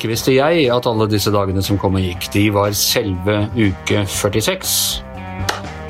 [0.00, 4.06] Ikke visste jeg at alle disse dagene som kom og gikk, de var selve uke
[4.08, 4.70] 46.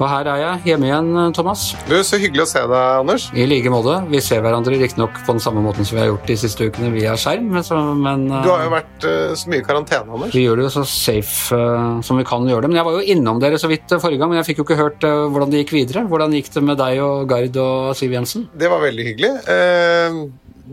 [0.01, 1.69] Og her er jeg, hjemme igjen, Thomas.
[1.87, 3.29] Du, Så hyggelig å se deg, Anders.
[3.39, 4.01] I like måte.
[4.11, 6.91] Vi ser hverandre riktignok på den samme måten som vi har gjort de siste ukene
[6.91, 10.35] via skjerm, men, så, men Du har jo vært uh, så mye i karantene, Anders.
[10.35, 12.73] Vi gjør det jo så safe uh, som vi kan gjøre det.
[12.73, 14.67] Men jeg var jo innom dere så vidt uh, forrige gang, men jeg fikk jo
[14.67, 16.03] ikke hørt hvordan det gikk videre.
[16.11, 18.51] Hvordan gikk det med deg og Gard og Siv Jensen?
[18.59, 19.37] Det var veldig hyggelig.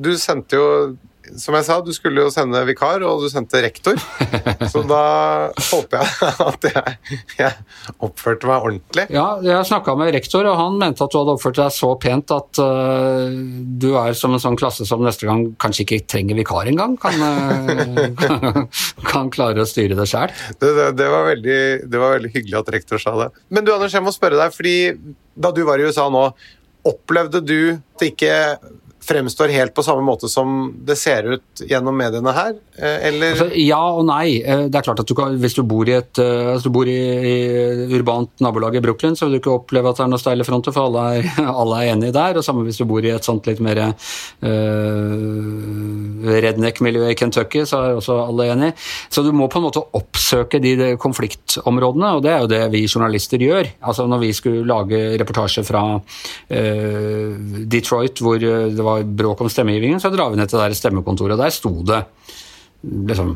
[0.08, 0.72] du sendte jo
[1.36, 4.00] som jeg sa, du skulle jo sende vikar, og du sendte rektor.
[4.72, 5.02] Så da
[5.70, 6.96] håper jeg at jeg,
[7.40, 9.08] jeg oppførte meg ordentlig.
[9.14, 12.34] Ja, jeg snakka med rektor, og han mente at du hadde oppført deg så pent
[12.36, 13.28] at uh,
[13.82, 16.98] du er som en sånn klasse som neste gang kanskje ikke trenger vikar engang.
[17.02, 18.64] Kan, uh,
[19.12, 20.34] kan klare å styre det sjæl.
[20.58, 23.32] Det, det, det, var veldig, det var veldig hyggelig at rektor sa det.
[23.54, 24.78] Men du Anders, jeg må spørre deg, fordi
[25.38, 26.30] da du var i USA nå,
[26.88, 28.36] opplevde du at det ikke
[29.08, 33.32] fremstår helt på samme måte som det ser ut gjennom mediene her, eh, eller?
[33.36, 34.42] Altså, ja og nei.
[34.42, 36.88] Eh, det er klart at du kan, Hvis du bor i et altså du bor
[36.90, 40.22] i, i urbant nabolag i Brooklyn, så vil du ikke oppleve at det er noen
[40.22, 41.22] steile fronter, for alle er,
[41.62, 42.38] alle er enige der.
[42.40, 43.94] Og samme hvis du bor i et sånt litt mer uh,
[46.28, 48.74] redneck-miljø i Kentucky, så er også alle enige.
[49.14, 52.64] Så du må på en måte oppsøke de, de konfliktområdene, og det er jo det
[52.74, 53.66] vi journalister gjør.
[53.82, 57.32] Altså Når vi skulle lage reportasje fra uh,
[57.68, 61.36] Detroit, hvor det var bråk om stemmegivningen, så drar vi ned til det stemmekontoret.
[61.38, 62.02] og Der sto det
[62.84, 63.36] liksom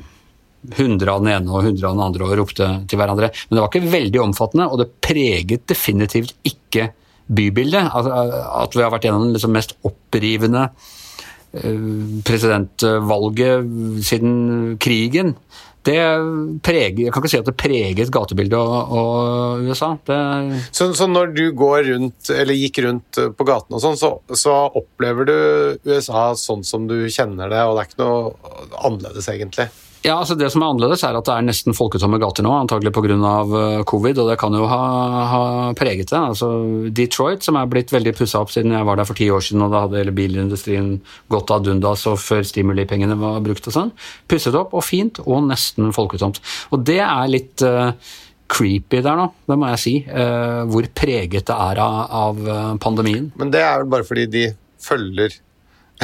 [0.69, 3.31] 100 av den ene og 100 av den andre og ropte til hverandre.
[3.49, 6.91] Men det var ikke veldig omfattende, og det preget definitivt ikke
[7.31, 7.89] bybildet.
[7.91, 10.67] At vi har vært gjennom det liksom mest opprivende
[11.57, 11.87] eh,
[12.27, 15.35] presidentvalget siden krigen
[15.87, 15.97] det
[16.61, 19.95] preger, Jeg kan ikke si at det preget gatebildet og USA.
[20.05, 20.17] Det...
[20.69, 24.57] Så, så, når du går rundt, eller gikk rundt på gaten og sånn, så, så,
[24.77, 25.37] opplever du
[25.89, 29.71] USA sånn som du kjenner det, og det er ikke noe annerledes, egentlig?
[30.01, 32.93] Ja, altså Det som er annerledes, er at det er nesten folketomme gater nå, antagelig
[32.95, 33.11] pga.
[33.11, 34.79] Eh, covid, og det kan jo ha,
[35.29, 35.41] ha,
[35.77, 36.17] preget det.
[36.17, 36.49] Altså
[36.89, 39.61] Detroit, som er blitt veldig pussa opp siden jeg var der for ti år siden,
[39.65, 40.95] og da hadde hele bilindustrien
[41.29, 43.93] gått ad undas og før stimulipengene var brukt og sånn.
[44.31, 46.41] Pusset opp og fint, og nesten folketomt.
[46.73, 47.93] Og det er litt uh,
[48.51, 49.95] creepy der nå, det må jeg si.
[50.09, 53.29] Uh, hvor preget det er av, av pandemien.
[53.37, 54.45] Men det er vel bare fordi de
[54.81, 55.37] følger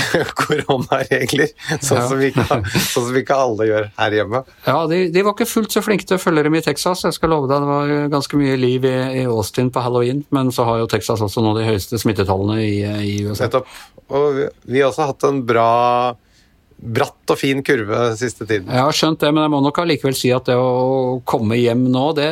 [0.42, 2.06] koronaregler, sånn, ja.
[2.10, 2.46] som ikke,
[2.92, 4.44] sånn, som ikke, alle gjør her hjemme.
[4.68, 7.06] Ja, de, de, var ikke fullt så flinke til å følge dem i Texas.
[7.08, 10.54] Jeg skal love deg, Det var ganske mye liv i, i Austin på halloween, men
[10.56, 13.48] så har jo Texas også nå de høyeste smittetallene i, i USA.
[13.48, 13.76] Nettopp.
[14.08, 15.70] Og vi, vi har også hatt en bra
[16.78, 18.70] bratt og fin kurve siste tiden.
[18.70, 21.88] Jeg har skjønt det, men jeg må nok allikevel si at det å komme hjem
[21.90, 22.28] nå, det,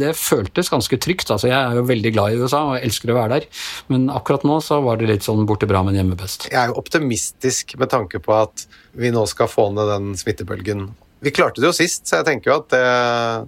[0.00, 1.30] det føltes ganske trygt.
[1.30, 3.48] Altså, jeg er jo veldig glad i USA og elsker å være der,
[3.92, 6.48] men akkurat nå så var det litt sånn borte bra, men hjemme best.
[6.50, 8.66] Jeg er jo optimistisk med tanke på at
[8.98, 10.88] vi nå skal få ned den smittebølgen.
[11.24, 12.84] Vi klarte det jo sist, så jeg tenker jo at det,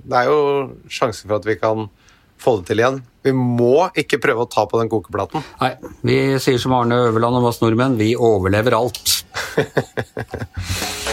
[0.06, 0.40] det er jo
[0.88, 1.88] sjanse for at vi kan
[2.42, 3.00] få det til igjen.
[3.26, 5.42] Vi må ikke prøve å ta på den kokeplaten.
[5.62, 5.72] Nei,
[6.06, 9.24] vi sier som Arne Øverland om oss nordmenn, vi overlever alt.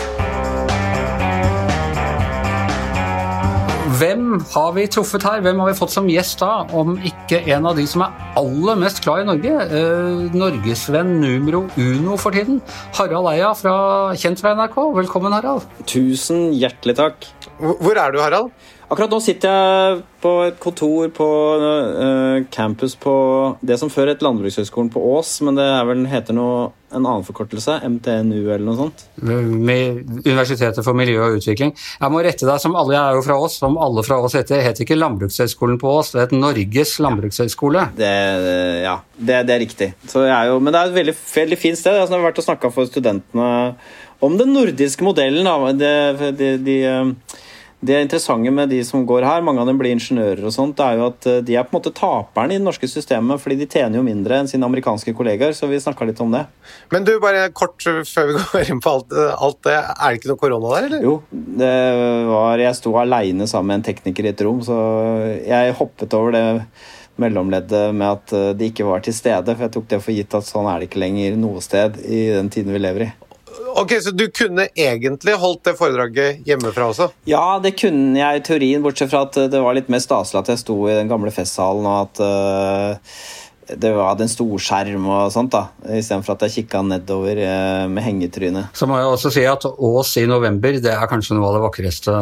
[3.94, 5.41] Hvem har vi truffet her?
[5.45, 8.79] Hvem har vi fått som gjest da, om ikke en av de som er aller
[8.81, 9.51] mest glad i Norge?
[9.63, 12.57] Eh, Norgesvenn numero uno for tiden.
[12.97, 13.75] Harald Eia, fra,
[14.17, 14.79] kjent fra NRK.
[14.97, 15.67] Velkommen, Harald.
[15.88, 17.29] Tusen hjertelig takk.
[17.62, 18.51] Hvor er du, Harald?
[18.94, 21.26] Akkurat nå sitter jeg på et kontor på
[21.58, 23.14] uh, campus på
[23.66, 27.80] det som før het Landbrukshøgskolen på Ås, men det vel, heter noe, en annen forkortelse?
[27.90, 29.02] MTNU eller noe sånt?
[29.18, 31.74] Universitetet for miljø og utvikling.
[31.74, 34.38] Jeg må rette deg, som alle jeg er jo fra Ås, som alle fra Ås
[34.38, 37.88] heter, heter ikke Landbrukshøgskolen på Ås, det heter Norges landbrukshøgskole.
[37.98, 38.12] Det,
[38.86, 39.88] ja, det, det, er riktig.
[40.22, 41.98] Er jo, men det er et veldig, veldig fint sted.
[41.98, 43.50] Jeg det har vært å snakke for studentene
[44.24, 45.50] om den nordiske modellen.
[45.50, 45.74] Da.
[45.74, 46.78] De, de, de
[47.83, 50.85] det interessante med de som går her, mange av dem blir ingeniører og sånt, det
[50.85, 53.59] er jo at eh, de er på en måte taperne i det norske systemet, fordi
[53.59, 56.45] de tjener jo mindre enn sine amerikanske kollegaer, så vi snakka litt om det.
[56.94, 60.31] Men du, bare kort før vi går inn på alt, alt det, er det ikke
[60.31, 61.07] noe korona der, eller?
[61.09, 61.15] Jo,
[61.63, 61.75] det
[62.31, 64.77] var Jeg sto aleine sammen med en tekniker i et rom, så
[65.44, 66.45] jeg hoppet over det
[67.21, 70.39] mellomleddet med at eh, de ikke var til stede, for jeg tok det for gitt
[70.39, 73.12] at sånn er det ikke lenger noe sted i den tiden vi lever i.
[73.75, 77.10] Ok, Så du kunne egentlig holdt det foredraget hjemmefra også?
[77.30, 80.52] Ja, det kunne jeg i teorien, bortsett fra at det var litt mer staselig at
[80.54, 85.56] jeg sto i den gamle festsalen, og at uh, det var en storskjerm og sånt,
[85.56, 88.68] da, istedenfor at jeg kikka nedover uh, med hengetryne.
[88.78, 91.64] Så må jeg også si at Ås i november det er kanskje noe av det
[91.66, 92.20] vakreste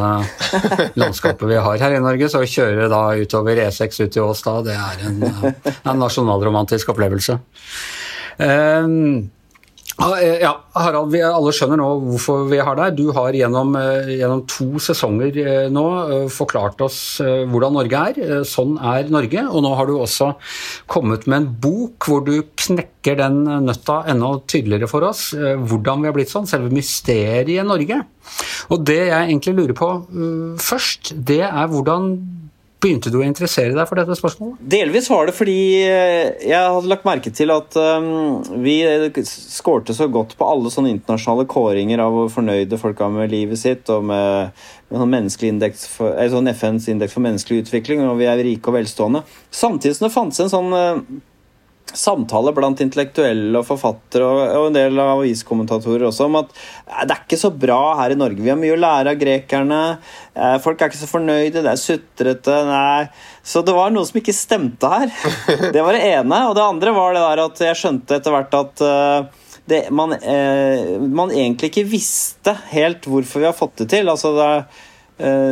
[1.01, 2.31] landskapet vi har her i Norge.
[2.31, 5.21] Så å kjøre da utover E6 ut i Ås da, det er en,
[5.51, 7.39] en nasjonalromantisk opplevelse.
[8.39, 9.40] Um, Eh,
[10.41, 12.97] ja, Harald, vi alle skjønner nå hvorfor vi har deg.
[12.97, 15.85] Du har gjennom, eh, gjennom, to sesonger eh, nå
[16.33, 18.43] forklart oss hvordan Norge er.
[18.47, 19.45] Sånn er Norge.
[19.49, 20.31] Og nå har du også
[20.91, 25.29] kommet med en bok hvor du knekker den nøtta enda tydeligere for oss.
[25.35, 26.49] Hvordan vi har blitt sånn.
[26.49, 28.01] Selve mysteriet Norge.
[28.73, 29.91] Og det jeg egentlig lurer på
[30.61, 32.13] først, det er hvordan
[32.81, 34.61] Begynte du å interessere deg for dette spørsmålet?
[34.73, 38.79] Delvis var det fordi eh, jeg hadde lagt merke til at um, vi
[39.27, 43.61] skårte så godt på alle sånne internasjonale kåringer av hvor fornøyde folk er med livet
[43.61, 48.31] sitt, og med, med sånn, indeks for, sånn FNs indeks for menneskelig utvikling, og vi
[48.31, 49.21] er rike og velstående.
[49.53, 51.21] Samtidig som det fantes en sånn
[51.91, 57.15] uh, samtale blant intellektuelle og forfattere og, en del av aviskommentatorer også om at det
[57.15, 58.41] er ikke så bra her i Norge.
[58.41, 59.79] Vi har mye å lære av grekerne.
[60.33, 62.57] Eh, folk er ikke så fornøyde, det er sutrete.
[62.67, 63.05] Nei.
[63.43, 65.07] Så det var noe som ikke stemte her.
[65.75, 66.43] Det var det ene.
[66.49, 70.13] Og det andre var det der at jeg skjønte etter hvert at uh, det, man,
[70.19, 74.11] uh, man, egentlig ikke visste helt hvorfor vi har fått det til.
[74.11, 74.87] Altså det, er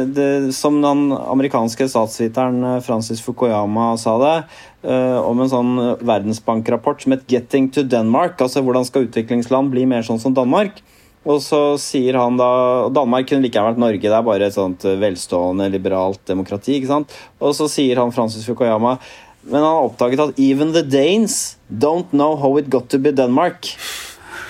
[0.10, 4.36] det, som den amerikanske statsviteren Francis Fukuyama sa det,
[4.80, 5.72] om en sånn
[6.08, 8.40] verdensbankrapport som het 'Getting to Denmark'.
[8.40, 10.80] Altså hvordan skal utviklingsland bli mer sånn som Danmark?
[11.28, 14.56] Og så sier han da Danmark kunne like gjerne vært Norge, det er bare et
[14.56, 16.78] sånt eh, velstående, liberalt demokrati.
[16.78, 17.12] ikke sant?
[17.42, 18.98] Og så sier han Francis Fukuyama
[19.42, 23.12] men han har oppdaget at 'even the Danes don't know how it got to be
[23.12, 23.76] Denmark'.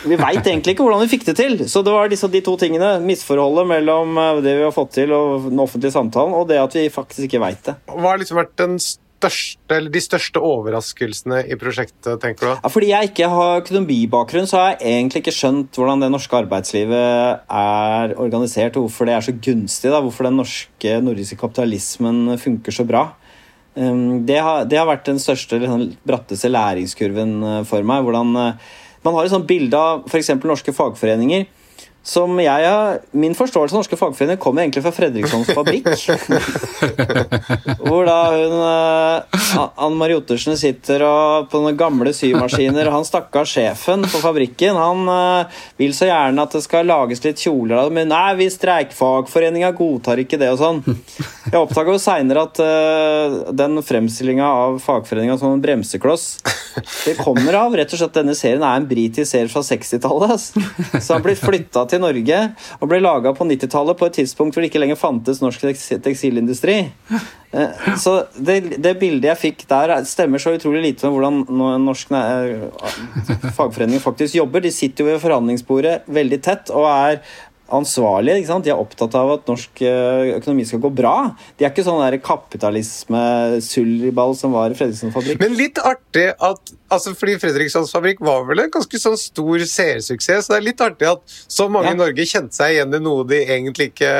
[0.05, 1.57] Vi veit egentlig ikke hvordan vi fikk det til.
[1.67, 3.01] Så det var disse, de to tingene.
[3.03, 6.73] Misforholdet mellom eh, det vi har fått til og den offentlige samtalen, og det at
[6.73, 7.75] vi faktisk ikke veit det.
[7.87, 12.51] Hva har liksom vært den største, de største overraskelsene i prosjektet, tenker du?
[12.55, 16.39] Ja, fordi jeg ikke har økonomibakgrunn, så har jeg egentlig ikke skjønt hvordan det norske
[16.39, 19.91] arbeidslivet er organisert, og hvorfor det er så gunstig.
[19.91, 20.01] Da.
[20.05, 23.05] Hvorfor den norske nordiske kapitalismen funker så bra.
[23.75, 28.03] Um, det har, det har vært den største, liksom, bratteste læringskurven uh, for meg.
[28.03, 28.69] hvordan uh,
[29.05, 30.33] Man har et sånt bilde av f.eks.
[30.41, 31.45] norske fagforeninger
[32.03, 35.87] som jeg har, Min forståelse av norske fagforeninger kommer egentlig fra Fredrikssons fabrikk.
[37.83, 42.89] hvor da hun uh, Ann Mari Ottersen sitter og, på noen gamle symaskiner.
[42.93, 47.43] Han stakkars sjefen på fabrikken han uh, vil så gjerne at det skal lages litt
[47.43, 47.91] kjoler.
[47.93, 50.81] Men nei, vi streikfagforeninga godtar ikke det og sånn.
[51.49, 56.29] Jeg oppdaga jo seinere at uh, den fremstillinga av fagforeninga som en bremsekloss,
[57.05, 60.49] det kommer av rett og slett denne serien er en britisk serie fra 60-tallet.
[61.01, 62.39] Så han blir flytta til Norge
[62.79, 65.67] og ble laga på 90-tallet på et tidspunkt hvor det ikke lenger fantes norsk
[66.05, 66.81] tekstilindustri.
[67.49, 72.11] Eh, så det, det, bildet jeg fikk der, stemmer så utrolig lite med hvordan norsk
[73.57, 74.61] fagforeninger faktisk jobber.
[74.61, 77.23] De sitter jo ved forhandlingsbordet veldig tett og er
[77.75, 78.39] ansvarlige.
[78.39, 78.65] ikke sant?
[78.65, 81.15] De er opptatt av at norsk eh, økonomi skal gå bra.
[81.59, 85.41] De er ikke sånn kapitalisme-sulliball som var i Fredrikssons fabrikk.
[85.43, 90.47] Men litt artig at altså fordi Fredrikssons fabrikk var vel en ganske sånn stor seersuksess.
[90.47, 91.95] Så det er litt artig at så mange ja.
[91.97, 94.11] i Norge kjente seg igjen i noe de egentlig ikke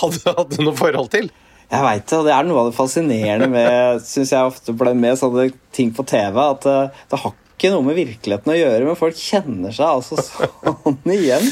[0.00, 1.26] hadde, hadde noe forhold til.
[1.66, 4.92] Jeg veit det, og det er noe av det fascinerende med synes jeg ofte ble
[4.98, 6.38] med sånne ting på TV.
[6.44, 9.86] At det, eh, det har ikke noe med virkeligheten å gjøre, men folk kjenner seg
[9.88, 11.46] altså sånn igjen.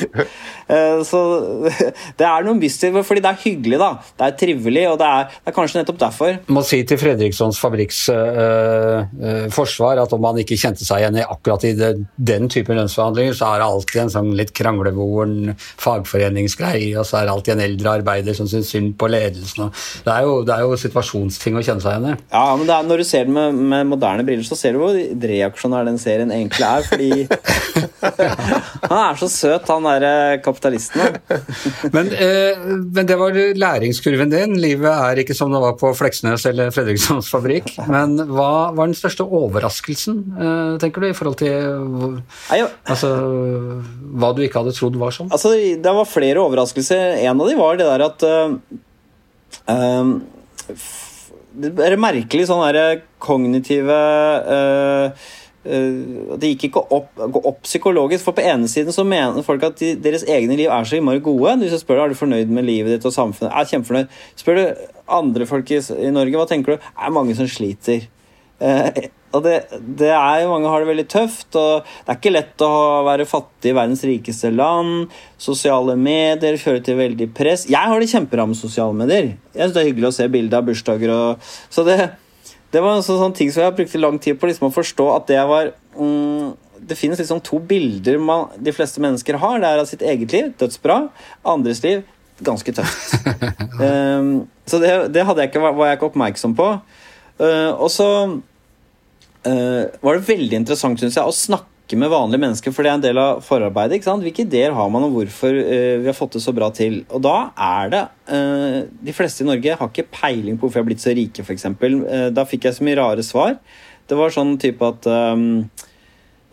[0.68, 1.20] Eh, så
[2.20, 3.90] det er noe mystisk, fordi det er hyggelig, da.
[4.20, 6.38] Det er trivelig, og det er, det er kanskje nettopp derfor.
[6.48, 11.02] Man må si til Fredrikssons Fabrikks øh, øh, forsvar at om man ikke kjente seg
[11.02, 14.54] igjen i akkurat i det, den typen lønnsforhandlinger, så er det alltid en sånn litt
[14.56, 19.70] kranglevoren fagforeningsgreie, og så er det alltid en eldre arbeider som syns synd på ledelsen.
[20.04, 22.16] Det er, jo, det er jo situasjonsting å kjenne seg igjen i.
[22.34, 24.96] Ja, men er, når du ser det med, med, moderne briller, så ser du hvor
[24.96, 27.10] reaksjonær den serien egentlig er, fordi
[28.90, 31.18] han er så søt, han derre kapitalisten.
[31.94, 34.56] men, eh, men, det var læringskurven din.
[34.60, 37.74] Livet er ikke som det var på Fleksnes eller Fredrikssons fabrikk.
[37.90, 42.20] Men hva var den største overraskelsen, eh, tenker du, i forhold til
[42.50, 43.12] altså,
[44.14, 45.32] hva du ikke hadde trodd var sånn?
[45.34, 47.20] Altså, det var flere overraskelser.
[47.24, 48.56] En av de var det der at uh,
[49.70, 50.14] um,
[51.54, 53.96] det er merkelig sånn derre kognitive
[54.44, 55.12] uh, Eh,
[55.64, 58.26] det gikk ikke opp, opp, psykologisk.
[58.26, 61.22] For på ene siden så mener folk at de, deres egne liv er så innmari
[61.24, 61.56] gode.
[61.62, 64.18] Hvis du spør er du fornøyd med livet ditt og samfunnet, er kjempefornøyd.
[64.40, 64.64] Spør du
[65.20, 66.90] andre folk i, i Norge, hva tenker du?
[67.00, 68.08] Er mange som sliter.
[68.62, 69.54] Eh, og det,
[69.98, 72.74] det, er Mange har det veldig tøft, og det er ikke lett å
[73.06, 75.08] være fattig i verdens rikeste land.
[75.42, 77.66] Sosiale medier fører til veldig press.
[77.70, 79.32] Jeg har det kjempebra med sosiale medier.
[79.52, 81.14] Jeg synes Det er hyggelig å se bilder av bursdager.
[81.14, 81.98] Og, så det,
[82.74, 85.06] det var en sånn, sånn ting som jeg brukte lang tid på liksom, å forstå
[85.14, 86.54] at det var mm,
[86.90, 89.60] Det finnes liksom to bilder man, de fleste mennesker har.
[89.62, 90.98] Det er av sitt eget liv, dødsbra.
[91.54, 92.02] Andres liv,
[92.44, 93.14] ganske tøft.
[93.80, 96.66] um, så det, det jeg ikke, var jeg ikke oppmerksom på.
[97.40, 102.40] Uh, og så uh, var det veldig interessant, syns jeg, å snakke snakke med vanlige
[102.40, 103.96] mennesker, for det er en del av forarbeidet.
[103.98, 104.22] ikke sant?
[104.22, 107.04] Hvilke ideer har man om hvorfor uh, vi har fått det så bra til?
[107.10, 110.82] Og da er det uh, De fleste i Norge har ikke peiling på hvorfor vi
[110.82, 111.66] har blitt så rike, f.eks.
[111.66, 113.58] Uh, da fikk jeg så mye rare svar.
[114.08, 115.68] Det var sånn type at um,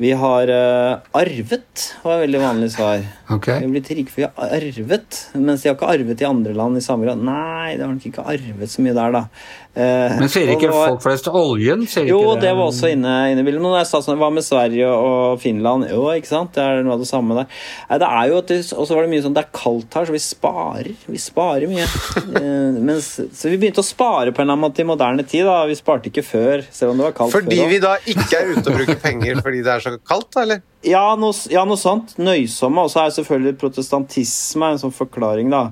[0.01, 3.03] vi har uh, arvet, var et veldig vanlig svar.
[3.29, 3.59] Okay.
[3.61, 6.55] Vi har blitt rike for vi har arvet, mens de har ikke arvet i andre
[6.57, 7.21] land i samme grad.
[7.21, 9.23] Nei, det har nok ikke arvet så mye der, da.
[9.71, 11.85] Uh, Men ser ikke var, folk flest oljen?
[12.03, 12.41] jo, det?
[12.43, 12.49] det?
[12.57, 13.61] var også inne, inne i bildet.
[13.61, 15.85] Men når jeg sa sånn, hva med Sverige og Finland?
[15.87, 16.51] Jo, ikke sant?
[16.57, 17.61] Det er noe av det samme der.
[18.01, 20.23] Det er jo Og så var det mye sånn Det er kaldt her, så vi
[20.25, 20.91] sparer.
[21.07, 21.87] Vi sparer mye.
[22.35, 25.47] uh, mens, så vi begynte å spare på en eller annen måte i moderne tid.
[25.47, 28.41] da Vi sparte ikke før, selv om det var kaldt Fordi før, vi da ikke
[28.41, 30.65] er ute og bruker penger fordi det er så kaldt, eller?
[30.83, 32.17] Ja, noe, ja, noe sånt.
[32.19, 32.83] Nøysomme.
[32.83, 35.69] Og så er selvfølgelig protestantisme en sånn forklaring, da.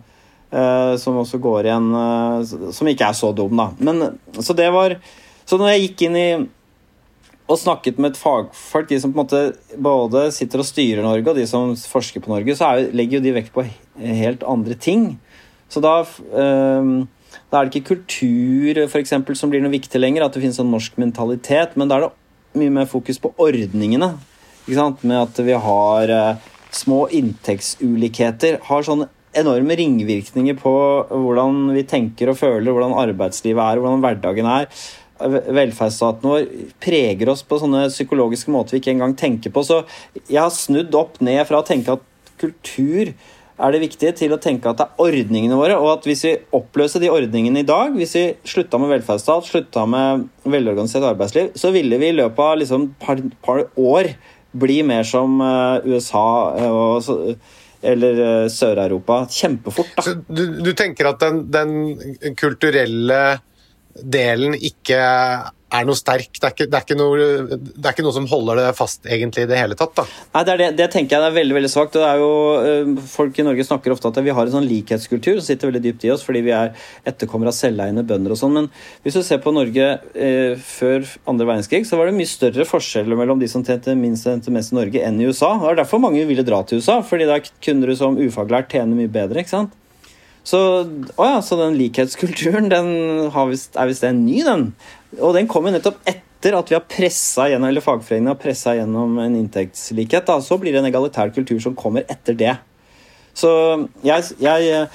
[0.49, 3.67] Uh, som også går igjen uh, Som ikke er så dum, da.
[3.85, 4.95] Men, så det var
[5.45, 6.29] Så når jeg gikk inn i
[7.49, 11.31] og snakket med et fagfolk, de som på en måte både sitter og styrer Norge,
[11.31, 13.63] og de som forsker på Norge, så er, legger jo de vekt på
[13.97, 15.07] helt andre ting.
[15.65, 20.27] Så da, uh, da er det ikke kultur for eksempel, som blir noe viktig lenger,
[20.27, 24.13] at det finnes en norsk mentalitet, men da er det mye mer fokus på ordningene.
[24.69, 28.59] Med at vi har uh, små inntektsulikheter.
[28.69, 30.73] Har sånne enorme ringvirkninger på
[31.09, 34.69] hvordan vi tenker og føler, hvordan arbeidslivet er, hvordan hverdagen er.
[35.19, 36.45] Velferdsstaten vår
[36.81, 39.65] preger oss på sånne psykologiske måter vi ikke engang tenker på.
[39.67, 39.83] Så
[40.29, 43.11] jeg har snudd opp ned fra å tenke at kultur
[43.59, 45.75] er det viktige, til å tenke at det er ordningene våre.
[45.81, 49.85] Og at hvis vi oppløser de ordningene i dag, hvis vi slutta med velferdsstat, slutta
[49.89, 54.13] med velorganisert arbeidsliv, så ville vi i løpet av liksom par, par år
[54.59, 57.35] bli mer som eh, USA eh, og,
[57.81, 59.93] eller eh, Sør-Europa kjempefort.
[59.95, 60.05] Da.
[60.05, 63.21] Så du, du tenker at den, den kulturelle
[63.99, 64.99] delen ikke
[65.73, 66.31] er noe sterk.
[66.35, 67.17] Det er, ikke, det, er noe,
[67.59, 69.93] det er, ikke, noe, som holder det fast egentlig i det hele tatt.
[69.97, 70.05] da.
[70.35, 71.95] Nei, Det, det, tenker jeg er veldig veldig svakt.
[71.97, 75.47] Det er jo, folk i Norge snakker ofte at vi har en sånn likhetskultur som
[75.47, 76.73] sitter veldig dypt i oss fordi vi er
[77.09, 78.55] etterkommere av selveiende bønder og sånn.
[78.55, 78.69] Men
[79.05, 83.19] hvis du ser på Norge eh, før andre verdenskrig, så var det mye større forskjeller
[83.19, 85.53] mellom de som tjente minst og tjente mest i Norge, enn i USA.
[85.57, 88.97] Det var derfor mange ville dra til USA, fordi da kunne du som ufaglært tjene
[88.97, 89.43] mye bedre.
[89.43, 89.75] ikke sant?
[90.49, 90.59] Så,
[91.13, 92.87] ja, så den likhetskulturen den
[93.51, 94.71] vist, er visst en ny, den.
[95.19, 98.73] Og den kom jo nettopp etter at vi har pressa gjennom, eller fagforeningene har pressa
[98.77, 100.25] gjennom en inntektslikhet.
[100.25, 100.39] Da.
[100.41, 102.55] Så blir det en egalitær kultur som kommer etter det.
[103.37, 103.51] Så
[104.05, 104.87] jeg, jeg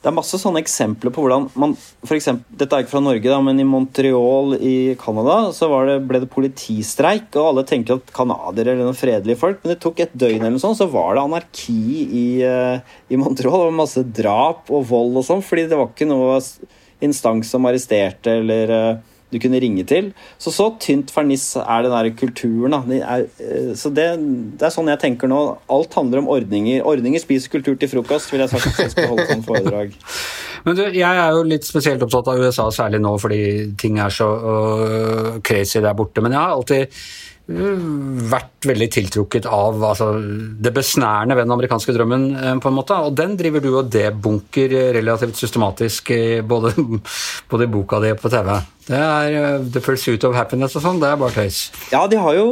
[0.00, 3.28] det er masse sånne eksempler på hvordan man for eksempel, Dette er ikke fra Norge,
[3.28, 7.28] da, men i Montreal i Canada så det, ble det politistreik.
[7.34, 10.56] Og alle tenker at canadiere er noen fredelige folk, men det tok et døgn, eller
[10.56, 11.76] noe sånt, så var det anarki
[12.06, 12.80] i, uh,
[13.12, 13.58] i Montreal.
[13.58, 16.40] Det var masse drap og vold og sånn, fordi det var ikke noe
[17.04, 20.10] instans som arresterte eller uh, du kunne ringe til.
[20.38, 22.74] Så så tynt ferniss er den der kulturen.
[22.74, 22.82] Da.
[22.88, 24.08] Det er, eh, så det,
[24.58, 25.40] det, er sånn jeg tenker nå.
[25.70, 26.84] Alt handler om ordninger.
[26.86, 29.96] Ordninger spiser kultur til frokost, vil jeg sagt hvis jeg skulle holde sånn foredrag.
[30.66, 33.42] Men du, jeg er jo litt spesielt opptatt av USA, særlig nå fordi
[33.80, 36.20] ting er så uh, crazy der borte.
[36.24, 37.00] Men jeg har alltid
[37.48, 40.12] vært veldig tiltrukket av altså,
[40.62, 42.98] det besnærende ved den amerikanske drømmen, eh, på en måte.
[43.06, 46.12] Og den driver du og debunker relativt systematisk
[46.46, 46.74] både,
[47.50, 48.54] både i boka di og på TV.
[48.90, 51.58] Det er uh, The Pursuit of Happiness og sånn, det er bare tøys.
[51.92, 52.46] Ja, de har, jo,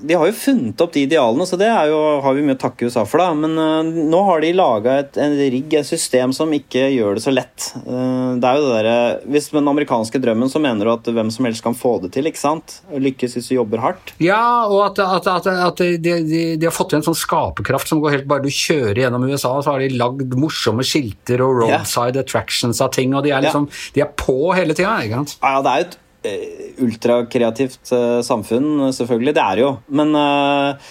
[0.00, 2.88] de har jo funnet opp de idealene, så det jo, har vi mye å takke
[2.88, 3.34] USA for, da.
[3.36, 7.34] Men uh, nå har de laga en rigg, et system som ikke gjør det så
[7.34, 7.68] lett.
[7.84, 8.96] Uh, det er jo det derre
[9.28, 12.14] Hvis med den amerikanske drømmen så mener du at hvem som helst kan få det
[12.16, 12.78] til, ikke sant?
[12.94, 14.14] Lykkes hvis du jobber hardt.
[14.22, 17.90] Ja, og at, at, at, at de, de, de, har fått til en sånn skaperkraft
[17.90, 21.62] som går helt Bare du kjører gjennom USA, så har de lagd morsomme skilter og
[21.62, 23.68] roadside attractions av ting, og de er liksom.
[23.94, 25.36] De er på hele tida, ikke sant?
[25.42, 29.36] Ja, det er jo et uh, ultrakreativt uh, samfunn, selvfølgelig.
[29.38, 29.70] Det er det jo.
[30.00, 30.90] Men uh,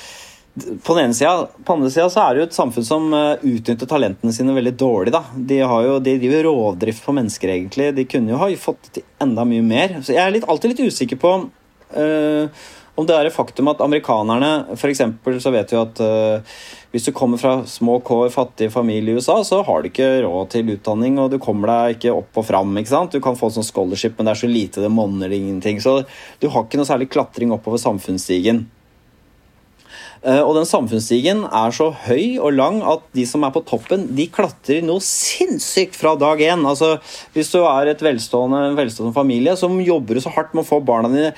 [0.88, 3.89] på den ene sida, på andre sida så er det jo et samfunn som utnytter
[3.91, 5.13] talentene sine veldig dårlig.
[5.13, 5.22] da.
[5.36, 7.91] De, har jo, de driver rovdrift på mennesker, egentlig.
[8.00, 10.00] De kunne jo ha fått til enda mye mer.
[10.01, 12.65] Så jeg er litt, alltid litt usikker på uh,
[12.97, 15.03] om det er et faktum at amerikanerne F.eks.
[15.43, 16.55] så vet vi at uh,
[16.93, 20.49] hvis du kommer fra små kår, fattige familier i USA, så har du ikke råd
[20.53, 22.71] til utdanning, og du kommer deg ikke opp og fram.
[22.79, 23.13] ikke sant?
[23.13, 25.81] Du kan få sånn scholarship, men det er så lite, det monner ingenting.
[25.83, 25.99] Så
[26.41, 28.65] du har ikke noe særlig klatring oppover samfunnsstigen.
[30.24, 34.07] Eh, og den samfunnsstigen er så høy og lang at de som er på toppen,
[34.17, 36.65] de klatrer noe sinnssykt fra dag én.
[36.67, 36.95] Altså,
[37.36, 40.81] hvis du er et velstående, en velstående familie som jobber så hardt med å få
[40.86, 41.33] barna dine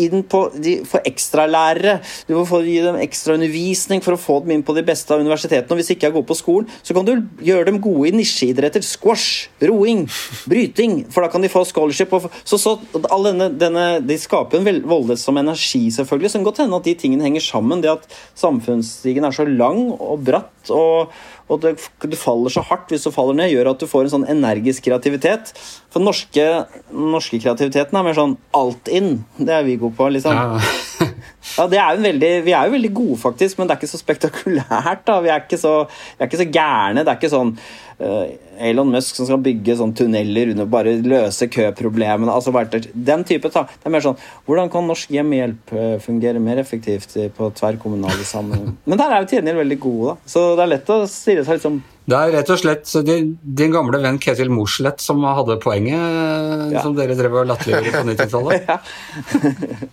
[0.00, 1.98] inn på de får ekstralærere,
[2.28, 5.12] du må få gi dem ekstra undervisning for å få dem inn på de beste
[5.12, 5.68] av universitetene.
[5.74, 8.14] Og hvis de ikke er gode på skolen, så kan du gjøre dem gode i
[8.16, 8.84] nisjeidretter.
[8.86, 10.06] Squash, roing,
[10.48, 11.02] bryting.
[11.12, 12.14] For da kan de få scholarship.
[12.44, 12.76] Så, så
[13.12, 17.28] all denne, denne, De skaper en voldsom energi, selvfølgelig, som godt hende at de tingene
[17.28, 17.84] henger sammen.
[17.84, 21.12] Det at samfunnsstigen er så lang og bratt, og,
[21.52, 21.74] og det,
[22.08, 24.86] du faller så hardt hvis du faller ned, gjør at du får en sånn energisk
[24.88, 25.52] kreativitet.
[25.92, 26.46] For norske,
[26.92, 29.18] norske kreativiteten er mer sånn alt in.
[29.36, 30.32] Det er vi gode på, liksom.
[30.32, 31.08] Ja.
[31.76, 35.04] ja er veldig, vi er jo veldig gode, faktisk, men det er ikke så spektakulært.
[35.08, 35.18] da.
[35.24, 35.74] Vi er ikke så,
[36.16, 37.04] vi er ikke så gærne.
[37.04, 37.52] Det er ikke sånn
[38.00, 38.24] uh,
[38.62, 42.32] Elon Musk som skal bygge sånn tunneler under bare løse køproblemene.
[42.32, 42.52] altså
[42.92, 43.64] Den type ta.
[43.64, 48.76] Det er mer sånn Hvordan kan norsk hjemmehjelp eh, fungere mer effektivt på tverrkommunale sammenheng?
[48.84, 50.32] Men der er jo til veldig gode, da.
[50.34, 51.00] Så det er lett å
[51.42, 55.22] stille seg liksom det er rett og slett din, din gamle venn Ketil Mosleth som
[55.22, 56.82] hadde poenget, ja.
[56.82, 58.64] som dere drev og latterliggjorde på 90-tallet.
[58.66, 58.80] ja.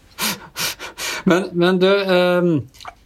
[1.30, 2.48] men, men, du øh,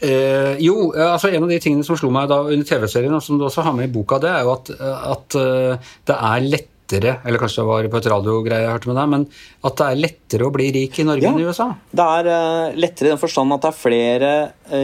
[0.07, 3.39] øh, Jo, altså en av de tingene som slo meg da under TV-serien, og som
[3.39, 4.71] du også har med i boka, det er jo at,
[5.17, 8.97] at øh, det er lettere eller kanskje det var på et radiogreie jeg hørte med
[8.99, 9.27] deg, men
[9.65, 11.67] at det er lettere å bli rik i Norge ja, enn i USA?
[11.91, 14.31] Det er lettere i den forstand at det er flere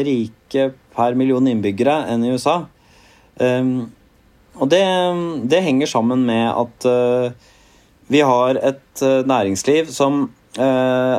[0.07, 2.63] rike per million innbyggere enn i USA.
[3.39, 3.89] Um,
[4.59, 4.83] og det,
[5.51, 7.31] det, henger sammen med at uh,
[8.11, 10.25] vi har et uh, næringsliv som
[10.59, 11.17] uh,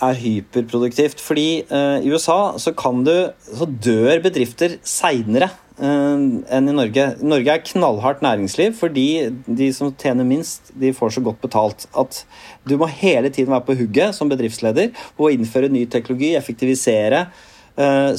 [0.00, 1.20] er hyperproduktivt.
[1.20, 2.72] Fordi i USA så
[3.04, 5.50] du Så dør bedrifter seinere
[5.80, 7.16] enn i Norge.
[7.20, 12.24] Norge er knallhardt næringsliv fordi de som tjener minst, de får så godt betalt at
[12.68, 17.49] du må hele tiden være på hugget som bedriftsleder og innføre ny teknologi, effektivisere Eh,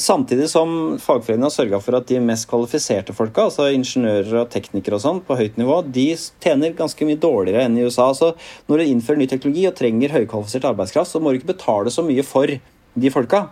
[0.01, 4.98] samtidig som fagforeningen har sørga for at de mest kvalifiserte folka, altså ingeniører og teknikere
[4.98, 6.08] og sånn, på høyt nivå, de
[6.44, 8.10] tjener ganske mye dårligere enn i USA.
[8.18, 8.34] Så
[8.72, 12.06] når du innfører ny teknologi og trenger høykvalifisert arbeidskraft, så må du ikke betale så
[12.08, 13.46] mye for de folka.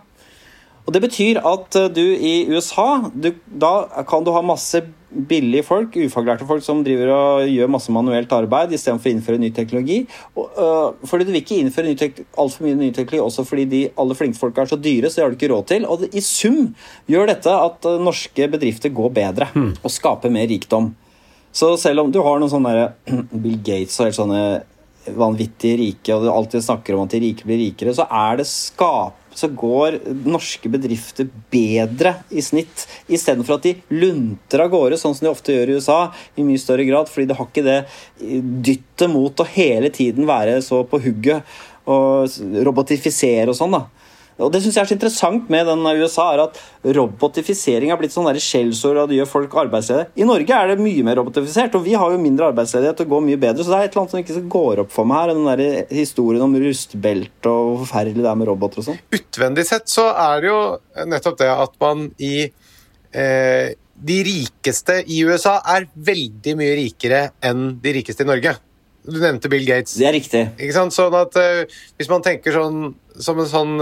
[0.86, 5.64] Og Det betyr at eh, du i USA du, Da kan du ha masse billige
[5.66, 9.96] folk, ufaglærte folk som driver og gjør masse manuelt arbeid istedenfor å innføre ny teknologi.
[10.38, 11.96] Og, uh, fordi du vil ikke innføre
[12.38, 15.24] altfor mye ny teknologi også fordi de aller flinkeste folka er så dyre, så det
[15.24, 15.88] har du ikke råd til.
[15.90, 16.60] Og det, i sum
[17.10, 19.70] gjør dette at uh, norske bedrifter går bedre mm.
[19.82, 20.92] og skaper mer rikdom.
[21.50, 22.92] Så selv om du har noen sånne
[23.42, 24.44] Bill Gates og helt sånne
[25.06, 28.48] vanvittig rike, og du alltid snakker om at de rike blir rikere, så er det
[28.50, 35.14] skap så går norske bedrifter bedre i snitt, istedenfor at de lunter av gårde, sånn
[35.16, 36.00] som de ofte gjør i USA,
[36.34, 37.78] i mye større grad, fordi de har ikke det
[38.70, 41.46] dyttet mot å hele tiden være så på hugget
[41.90, 43.78] og robotifisere og sånn.
[43.78, 43.86] da.
[44.40, 46.60] Og Det synes jeg er så interessant med den USA, er at
[46.96, 50.08] robotifisering har blitt sånn skjellsord og det gjør folk arbeidsledige.
[50.16, 53.26] I Norge er det mye mer robotifisert, og vi har jo mindre arbeidsledighet og går
[53.26, 53.64] mye bedre.
[53.64, 55.92] Så det er et eller annet som ikke går opp for meg her, den der
[56.00, 59.04] historien om rustbelte og hvor forferdelig det er med roboter og sånn.
[59.16, 60.62] Utvendig sett så er det jo
[61.10, 67.74] nettopp det at man i eh, De rikeste i USA er veldig mye rikere enn
[67.82, 68.54] de rikeste i Norge.
[69.02, 69.96] Du nevnte Bill Gates.
[69.96, 70.42] Det er riktig.
[70.60, 70.94] Ikke sant?
[70.94, 71.62] Sånn at uh,
[71.96, 73.74] Hvis man tenker sånn som en sånn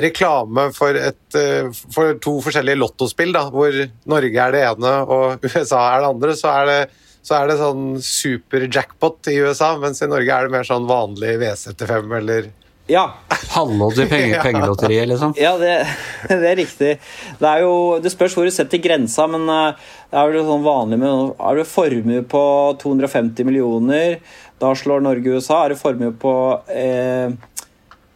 [0.00, 3.74] reklame for, et, uh, for to forskjellige lottospill, da, hvor
[4.08, 6.78] Norge er det ene og USA er det andre, så er det,
[7.24, 10.88] så er det sånn super jackpot i USA, mens i Norge er det mer sånn
[10.88, 12.48] vanlig V75 eller
[12.88, 13.04] ja.
[13.52, 15.36] Halvlodd i penge, pengelotteriet, liksom?
[15.38, 15.76] Ja, det,
[16.28, 16.90] det, er riktig.
[17.38, 17.72] Det, er jo,
[18.02, 21.68] det spørs hvor du setter grensa, men det er vel sånn vanlig med Har du
[21.68, 22.44] formue på
[22.82, 24.18] 250 millioner
[24.58, 25.64] da slår Norge USA.
[25.64, 26.34] Er det formue på
[26.72, 27.30] eh,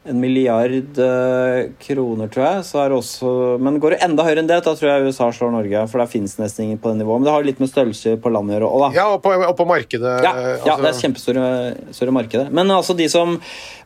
[0.04, 2.64] en milliard eh, kroner, tror jeg.
[2.66, 5.28] Så er det også, men går det enda høyere enn det, da tror jeg USA
[5.34, 5.84] slår Norge.
[5.92, 7.22] For der finnes nesten ingen på det nivået.
[7.22, 8.90] Men det har litt med størrelse på landet å gjøre òg, da.
[8.98, 10.16] Ja, og på, og på markedet.
[10.26, 10.68] Ja, altså.
[10.72, 12.48] ja, det er kjempestore markedet.
[12.50, 13.38] Men altså de som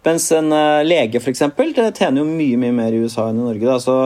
[0.06, 3.66] Mens en uh, lege, f.eks., tjener jo mye, mye mer i USA enn i Norge.
[3.66, 3.80] Da.
[3.82, 3.96] Så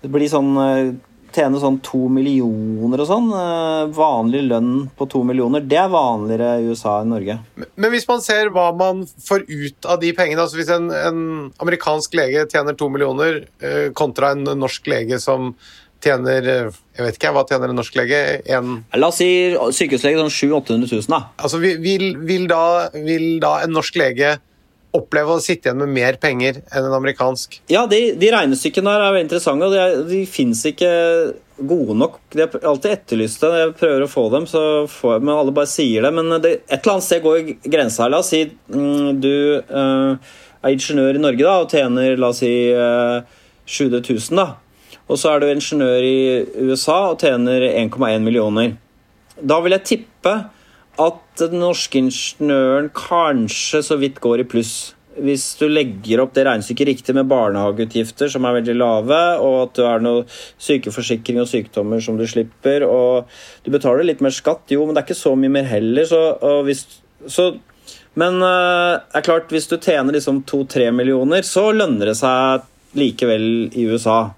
[0.00, 0.94] det blir sånn uh,
[1.34, 3.30] tjene sånn to millioner og sånn.
[3.36, 7.38] Eh, vanlig lønn på to millioner, det er vanligere i USA enn Norge.
[7.56, 11.24] Men hvis man ser hva man får ut av de pengene, altså hvis en, en
[11.62, 15.54] amerikansk lege tjener to millioner eh, kontra en norsk lege som
[16.04, 18.18] tjener Jeg vet ikke, hva tjener en norsk lege?
[18.52, 19.28] En La oss si
[19.74, 21.22] sykehuslege sånn 700 000-800 000, da.
[21.40, 24.36] Altså, vil, vil, da, vil da en norsk lege
[24.96, 27.60] oppleve å sitte igjen med mer penger enn en amerikansk?
[27.72, 30.90] Ja, de, de regnestykkene der er veldig interessante, og de, de fins ikke
[31.56, 32.18] gode nok.
[32.34, 33.52] De har alltid etterlyst det.
[33.62, 36.12] Jeg prøver å få dem, så får jeg, men alle bare sier det.
[36.18, 38.12] Men det, et eller annet sted går grensa her.
[38.12, 39.32] La oss si mm, du
[39.70, 43.24] uh, er ingeniør i Norge da, og tjener la oss si uh,
[43.64, 44.38] 700 000.
[44.42, 44.52] da
[45.06, 46.18] og så er du ingeniør i
[46.66, 48.74] USA og tjener 1,1 millioner.
[49.38, 50.34] Da vil jeg tippe
[51.02, 54.74] at den norske ingeniøren kanskje så vidt går i pluss.
[55.16, 59.78] Hvis du legger opp det regnestykket riktig med barnehageutgifter som er veldig lave, og at
[59.78, 63.30] du har noe sykeforsikring og sykdommer som du slipper, og
[63.64, 66.22] du betaler litt mer skatt, jo, men det er ikke så mye mer heller, så,
[66.66, 66.84] hvis,
[67.28, 67.54] så
[68.16, 72.64] Men uh, er klart, hvis du tjener liksom to-tre millioner, så lønner det seg
[72.96, 74.30] likevel i USA.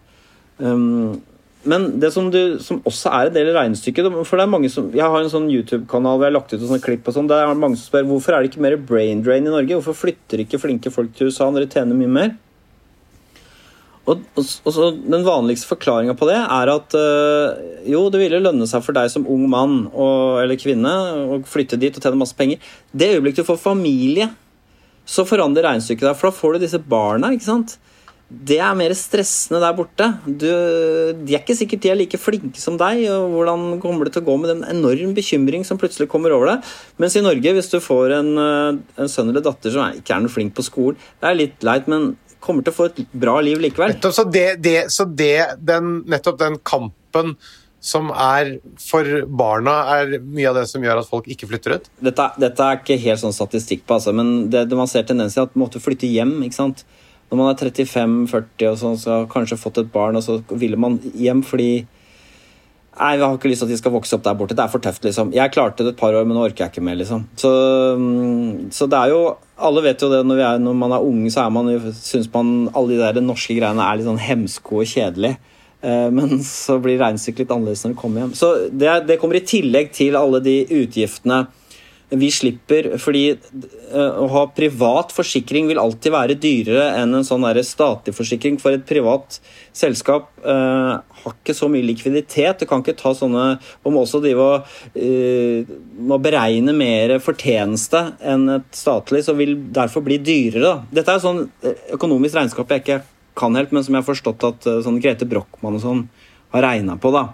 [0.59, 1.21] Um,
[1.67, 4.69] men det som, du, som, også er en del i regnestykket for det er mange
[4.71, 7.31] som, Jeg har en sånn YouTube-kanal hvor jeg har lagt ut sånne klipp og sånn.
[7.31, 9.75] Der er mange som spør hvorfor er det ikke mer brain drain i Norge.
[9.81, 12.37] Hvorfor flytter ikke flinke folk til USA når de tjener mye mer?
[14.09, 17.59] Og, og, og så Den vanligste forklaringa på det er at øh,
[17.91, 20.95] jo, det ville lønne seg for deg som ung mann og, eller kvinne
[21.35, 22.63] å flytte dit og tjene masse penger.
[22.95, 24.31] Det øyeblikket du får familie,
[25.09, 27.35] så forandrer regnestykket deg, for da får du disse barna.
[27.35, 27.77] ikke sant?
[28.29, 30.07] Det er mer stressende der borte.
[30.27, 30.45] Du,
[31.17, 33.07] de er ikke sikkert de er like flinke som deg.
[33.09, 36.53] og Hvordan kommer det til å gå med den enorm bekymring som plutselig kommer over
[36.53, 36.73] deg?
[37.01, 40.21] Mens i Norge, hvis du får en, eh, en sønn eller datter som ikke er
[40.21, 43.39] noe flink på skolen, det er litt leit, men kommer til å få et bra
[43.41, 43.97] liv likevel.
[43.97, 47.35] Nettopp, så det, det, så det den, nettopp den kampen
[47.81, 51.91] som er for barna, er mye av det som gjør at folk ikke flytter ut?
[52.03, 55.41] Dette, dette er ikke helt sånn statistikk på, altså, men det, det man ser tendenser
[55.41, 56.43] til at man måtte flytte hjem.
[56.45, 56.85] ikke sant?
[57.29, 60.81] Når man er 35-40 og sånn, så har kanskje fått et barn, og så ville
[60.81, 61.87] man hjem fordi
[62.99, 64.55] Nei, jeg har ikke lyst til at de skal vokse opp der borte.
[64.59, 65.29] Det er for tøft, liksom.
[65.31, 67.29] Jeg klarte det et par år, men nå orker jeg ikke mer, liksom.
[67.39, 67.51] Så,
[67.95, 69.21] mm, så det er jo
[69.69, 72.51] Alle vet jo det når, er, når man er unge, så er man, syns man
[72.79, 75.33] alle de der norske greiene er litt sånn hemsko og kjedelig.
[75.83, 78.35] Eh, men så blir regnestykket litt annerledes når du kommer hjem.
[78.39, 81.45] Så det, det kommer i tillegg til alle de utgiftene
[82.09, 87.45] vi slipper fordi eh, å ha privat forsikring vil alltid være dyrere enn en sånn
[87.67, 88.57] statlig forsikring.
[88.63, 89.39] For et privat
[89.77, 92.63] selskap eh, har ikke så mye likviditet.
[92.63, 95.71] Du kan ikke ta sånne om må også drive og uh,
[96.09, 100.85] må beregne mer fortjeneste enn et statlig, så vil derfor bli dyrere.
[100.95, 101.47] Dette er sånn
[101.97, 103.01] økonomisk regnskap jeg ikke
[103.39, 106.07] kan helt, men som jeg har forstått at uh, sånn Grete Brochmann og sånn
[106.55, 107.13] har regna på.
[107.15, 107.27] da.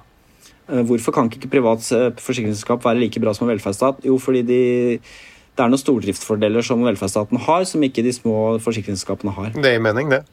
[0.68, 4.04] Eh, hvorfor kan ikke privat eh, forsikringsselskap være like bra som velferdsstat?
[4.06, 4.60] Jo, fordi de,
[5.54, 9.52] det er noen stordriftsfordeler som velferdsstaten har, som ikke de små forsikringsselskapene har.
[9.58, 10.24] Det gir mening, det.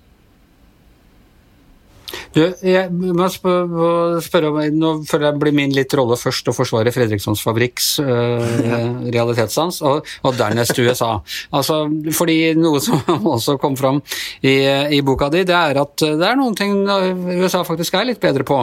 [2.31, 6.93] Du, jeg må spørre om, Nå føler jeg blir min litt rolle først å forsvare
[6.95, 11.13] Fredrikssons Fabrikks uh, realitetssans, og, og, dernest USA.
[11.57, 11.83] Altså,
[12.15, 13.01] fordi Noe som
[13.35, 13.99] også kom fram
[14.41, 14.55] i,
[14.95, 18.47] i boka di, det er at det er noen ting USA faktisk er litt bedre
[18.47, 18.61] på.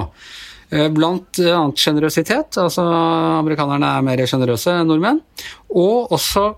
[0.70, 2.59] Eh, blant annet sjenerøsitet.
[2.61, 2.85] Altså,
[3.38, 5.22] amerikanerne er mer sjenerøse enn nordmenn.
[5.72, 6.50] Og også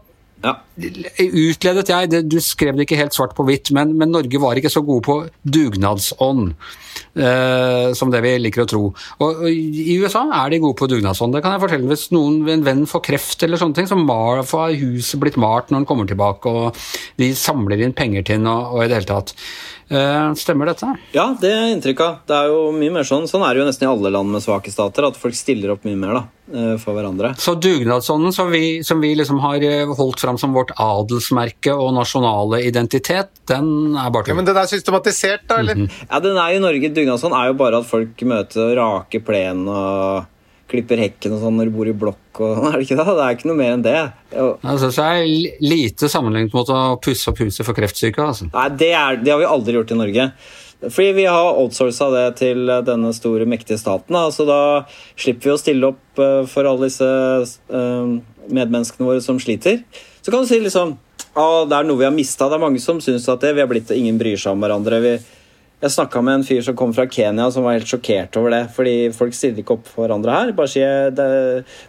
[0.44, 0.54] ja.
[1.20, 4.56] Utledet jeg, det, du skrev det ikke helt svart på hvitt, men, men Norge var
[4.56, 6.54] ikke så gode på dugnadsånd.
[7.10, 8.82] Eh, som det vi liker å tro.
[9.18, 11.34] Og, og, I USA er de gode på dugnadsånd.
[11.34, 13.98] Det kan jeg fortelle Hvis noen, en venn får kreft, eller sånne ting, så
[14.46, 16.78] får huset blitt malt når han kommer tilbake, og
[17.18, 19.34] de samler inn penger til ham og, og, i det hele tatt.
[19.90, 20.86] Eh, stemmer dette?
[21.12, 22.18] Ja, det er inntrykk av.
[22.28, 23.26] Det er jo mye mer sånn.
[23.26, 25.82] Sånn er det jo nesten i alle land med svake stater, at folk stiller opp
[25.88, 26.22] mye mer da,
[26.54, 27.32] eh, for hverandre.
[27.42, 31.92] Så dugnadsånden som vi, som vi liksom har eh, holdt fram som vårt adelsmerke og
[31.98, 34.36] nasjonale identitet, den er bare tull.
[34.36, 35.74] Ja, men den er systematisert, da, eller?
[35.74, 36.06] Mm -hmm.
[36.08, 36.94] Ja, den er i Norge.
[36.94, 40.26] Dugnadsånd er jo bare at folk møter rake plen plenen og
[40.70, 43.06] klipper hekken og sånn når du bor i blokk og er det ikke det?
[43.10, 43.98] Det er ikke noe mer enn det.
[44.30, 48.22] Jeg synes det er lite sammenlignet mot å pusse opp huset for kreftsyke.
[48.22, 48.50] Altså.
[48.54, 50.28] Nei, det, er, det, har vi aldri gjort i Norge.
[50.80, 54.16] Fordi vi har outsourca det til denne store, mektige staten.
[54.16, 54.30] Da.
[54.32, 54.60] Så da
[55.18, 58.14] slipper vi å stille opp eh, for alle disse uh,
[58.48, 59.82] medmenneskene våre som sliter.
[60.22, 60.96] Så kan du si liksom
[61.30, 62.48] at det er noe vi har mista.
[62.48, 65.02] Det er mange som syns at det, vi har blitt ingen bryr seg om hverandre.
[65.04, 65.12] vi
[65.80, 68.62] jeg snakka med en fyr som kom fra Kenya, som var helt sjokkert over det.
[68.76, 70.54] Fordi folk stiller ikke opp for hverandre her.
[70.56, 71.28] Bare sier det.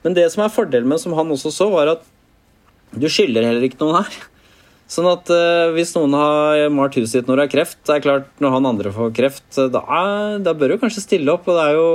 [0.05, 2.05] Men det som er fordelen med, som han også så, var at
[2.91, 4.19] du skylder heller ikke noen her.
[4.91, 8.03] Sånn at uh, Hvis noen har malt huset sitt når det er kreft, det er
[8.03, 9.83] klart når han andre får kreft, da,
[10.43, 11.47] da bør du kanskje stille opp.
[11.47, 11.85] Og det, jo,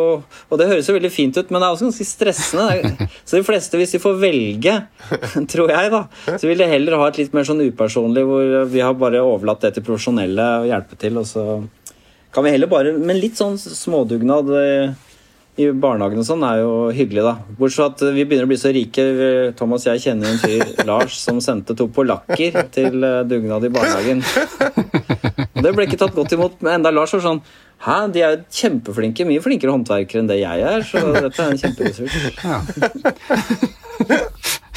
[0.49, 3.09] og det høres jo veldig fint ut, men det er også ganske stressende.
[3.29, 4.77] Så de fleste, hvis de får velge,
[5.53, 8.85] tror jeg, da, så vil de heller ha et litt mer sånn upersonlig, hvor vi
[8.85, 11.21] har bare overlatt det til profesjonelle å hjelpe til.
[11.21, 11.47] og så
[12.35, 14.95] kan vi heller bare Men litt sånn smådugnad eh,
[15.57, 17.35] i barnehagen og sånn er jo hyggelig, da.
[17.57, 19.05] Bortsett fra at vi begynner å bli så rike.
[19.57, 23.73] Thomas og jeg kjenner en fyr, Lars, som sendte to polakker til eh, dugnad i
[23.73, 24.21] barnehagen.
[25.57, 27.41] Og det ble ikke tatt godt imot, men enda Lars var sånn
[27.87, 29.25] Hæ, de er jo kjempeflinke.
[29.29, 32.15] Mye flinkere håndverkere enn det jeg er, så dette er en kjemperessurs.
[32.41, 32.57] Ja.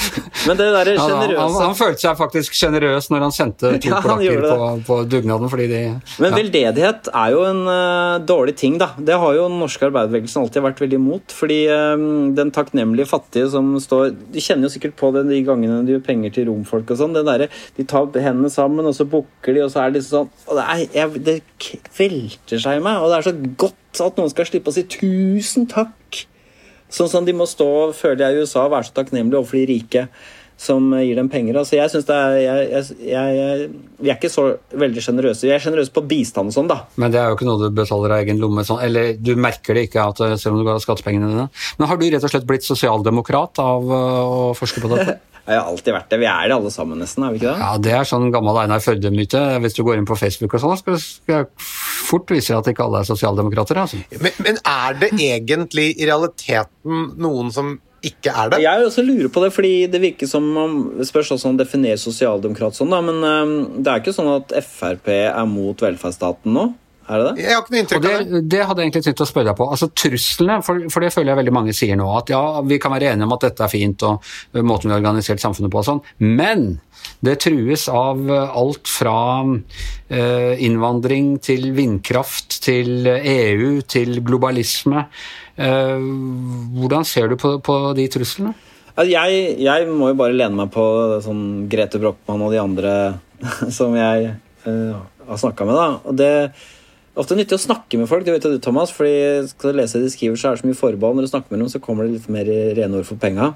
[0.47, 3.89] Men det derre Ja, han, han, han følte seg faktisk sjenerøs når han sendte to
[3.91, 5.81] Ja, polakker på, på dugnaden fordi de
[6.21, 6.37] Men ja.
[6.37, 8.91] veldedighet er jo en uh, dårlig ting, da.
[8.95, 11.35] Det har jo den norske arbeiderbevegelsen alltid vært veldig imot.
[11.35, 12.07] Fordi um,
[12.37, 16.03] den takknemlige fattige som står Du kjenner jo sikkert på det de gangene du gir
[16.05, 17.15] penger til romfolk og sånn.
[17.17, 20.29] det der, De tar hendene sammen, og så bukker de, og så er det liksom
[20.29, 21.35] sånn og det, er, jeg, det
[21.97, 24.85] velter seg i meg, og det er så godt at noen skal slippe å si
[24.85, 26.25] 'tusen takk'.
[26.89, 29.67] Sånn som de må stå, føler jeg, i USA og være så takknemlige overfor de
[29.69, 30.07] rike
[30.59, 31.57] som eh, gir dem penger.
[31.61, 32.67] Altså, jeg synes det er, jeg,
[33.07, 34.45] jeg, jeg, Vi er ikke så
[34.83, 35.47] veldig sjenerøse.
[35.47, 36.81] Vi er sjenerøse på bistand og sånn, da.
[36.99, 39.77] Men det er jo ikke noe du betaler av egen lomme, sånn, eller du merker
[39.77, 41.47] det ikke at, selv om du ga skattepengene dine.
[41.79, 45.19] Men har du rett og slett blitt sosialdemokrat av øh, å forske på dette?
[45.49, 46.19] Jeg har alltid vært det.
[46.21, 47.25] Vi er det alle sammen, nesten.
[47.25, 47.65] er vi ikke det?
[47.65, 49.41] Ja, det er sånn gammel Einar Førde-myte.
[49.63, 51.49] Hvis du går inn på Facebook og sånn, skal skal jeg
[52.09, 53.79] fort vise at ikke alle er sosialdemokrater.
[53.81, 54.01] Altså.
[54.21, 58.61] Men, men er det egentlig i realiteten noen som ikke er det?
[58.63, 62.77] Jeg også lurer på det, fordi det virker som om spørs hvordan man definerer sosialdemokrat
[62.77, 66.69] sånn, da, men det er ikke sånn at Frp er mot velferdsstaten nå?
[67.09, 67.41] Er det det?
[67.41, 68.41] Jeg har ikke noe inntrykk det, av det.
[68.53, 69.65] det hadde jeg egentlig tenkt å spørre deg på.
[69.73, 72.93] Altså Truslene, for, for det føler jeg veldig mange sier nå, at ja, vi kan
[72.93, 74.29] være enige om at dette er fint og
[74.61, 76.67] måten vi har organisert samfunnet på og sånn, men
[77.25, 80.21] det trues av alt fra ø,
[80.59, 85.07] innvandring til vindkraft til EU til globalisme.
[85.59, 86.09] Eh,
[86.79, 88.53] hvordan ser du på, på de truslene?
[88.93, 90.83] Altså, Jeg, jeg må jo bare lene meg på
[91.23, 92.93] sånn Grete Brochmann og de andre
[93.77, 94.33] som jeg
[94.67, 95.79] øh, har snakka med.
[95.79, 95.87] da.
[96.03, 96.33] Og det
[97.19, 98.93] ofte nyttig å snakke med folk, det vet du, Thomas.
[98.95, 101.19] fordi skal du lese det de skriver, så er det så mye forbehold.
[101.19, 103.53] Når du snakker med dem, så kommer det litt mer rene ord for penga.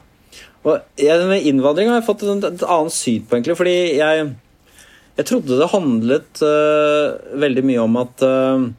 [0.64, 0.80] Og
[1.30, 3.58] med innvandring har jeg fått et annet syn på, egentlig.
[3.60, 4.30] Fordi jeg,
[5.20, 8.70] jeg trodde det handlet uh, veldig mye om at uh,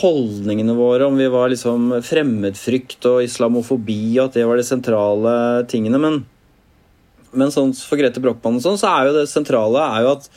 [0.00, 5.36] holdningene våre, om vi var liksom fremmedfrykt og islamofobi, og at det var de sentrale
[5.70, 6.00] tingene.
[6.02, 6.20] Men,
[7.36, 10.28] men sånn for Grete Brochmann og sånn, så er jo det sentrale er jo at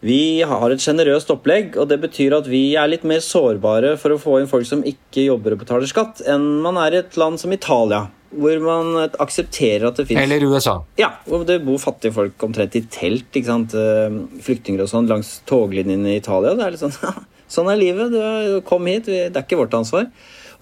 [0.00, 4.14] vi har et sjenerøst opplegg, og det betyr at vi er litt mer sårbare for
[4.14, 7.18] å få inn folk som ikke jobber og betaler skatt, enn man er i et
[7.20, 10.78] land som Italia, hvor man aksepterer at det fins Eller USA?
[10.96, 13.28] ja, hvor det bor fattige folk omtrent i telt.
[13.34, 13.74] ikke sant?
[13.74, 16.54] Eh, Flyktninger og sånn langs toglinjene i Italia.
[16.54, 16.94] Det er litt sånn,
[17.56, 18.14] sånn er livet.
[18.14, 19.10] Du kom hit.
[19.10, 20.06] Det er ikke vårt ansvar.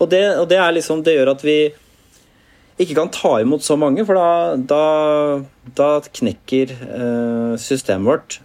[0.00, 1.58] Og det, og det, er liksom, det gjør at vi
[2.78, 4.82] ikke kan ta imot så mange, for da, da,
[5.76, 8.40] da knekker eh, systemet vårt.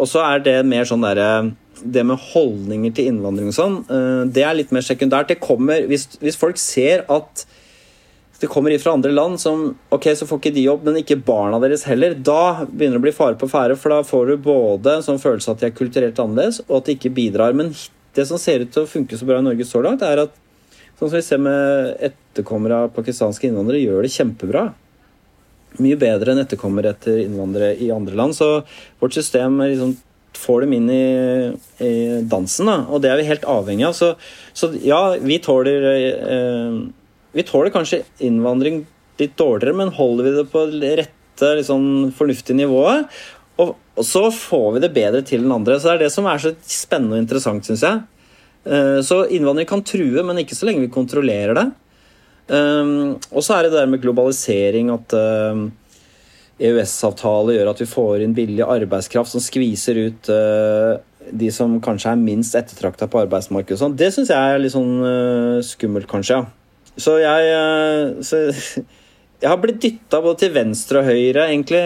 [0.00, 1.52] Og så er det mer sånn derre
[1.82, 5.32] Det med holdninger til innvandring og sånn, eh, det er litt mer sekundært.
[5.32, 7.42] Det kommer, hvis, hvis folk ser at
[8.42, 11.60] det kommer fra andre land som Ok, så får ikke de jobb, men ikke barna
[11.62, 12.14] deres heller.
[12.14, 15.20] Da begynner det å bli fare på ferde, for da får du både en sånn
[15.22, 17.54] følelse at de er kulturelt annerledes, og at de ikke bidrar.
[17.54, 17.70] Men
[18.16, 20.34] det som ser ut til å funke så bra i Norge så langt, er at
[20.98, 24.64] sånn som vi ser med etterkommere av pakistanske innvandrere, gjør det kjempebra.
[25.80, 28.36] Mye bedre enn etterkommere etter innvandrere i andre land.
[28.36, 28.62] Så
[29.00, 29.94] vårt system liksom
[30.36, 31.04] får dem inn i,
[31.84, 31.92] i
[32.28, 33.96] dansen, da, og det er vi helt avhengig av.
[33.96, 34.14] Så,
[34.56, 36.78] så ja, vi tåler eh,
[37.32, 38.82] Vi tåler kanskje innvandring
[39.20, 43.08] litt dårligere, men holder vi det på rette, liksom, sånn fornuftige nivået,
[43.60, 45.78] og, og så får vi det bedre til den andre.
[45.78, 48.02] Så det er det som er så spennende og interessant, syns jeg.
[48.64, 51.66] Eh, så innvandring kan true, men ikke så lenge vi kontrollerer det.
[52.48, 55.68] Um, og så er det det der med globalisering, at um,
[56.62, 60.98] EØS-avtale gjør at vi får inn billig arbeidskraft som skviser ut uh,
[61.30, 63.78] de som kanskje er minst ettertrakta på arbeidsmarkedet.
[63.80, 63.96] sånn.
[63.98, 66.42] Det syns jeg er litt sånn uh, skummelt, kanskje.
[67.00, 68.42] Så jeg så,
[69.42, 71.80] Jeg har blitt dytta både til venstre og høyre, egentlig,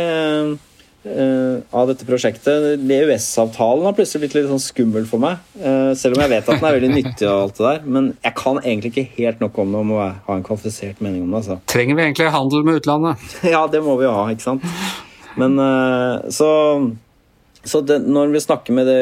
[1.07, 2.81] av dette prosjektet.
[2.83, 5.39] EØS-avtalen har plutselig blitt litt sånn skummel for meg.
[5.61, 7.81] uh, selv om jeg vet at den er veldig nyttig, og alt det der.
[7.97, 11.25] Men jeg kan egentlig ikke helt nok om det om å ha en kvalifisert mening
[11.25, 11.43] om det.
[11.43, 11.59] altså.
[11.71, 13.27] Trenger vi egentlig handel med utlandet?
[13.57, 14.65] Ja, det må vi jo ha, ikke sant?
[15.37, 16.49] Men eh, så,
[17.65, 19.01] så det, når vi snakker med, det,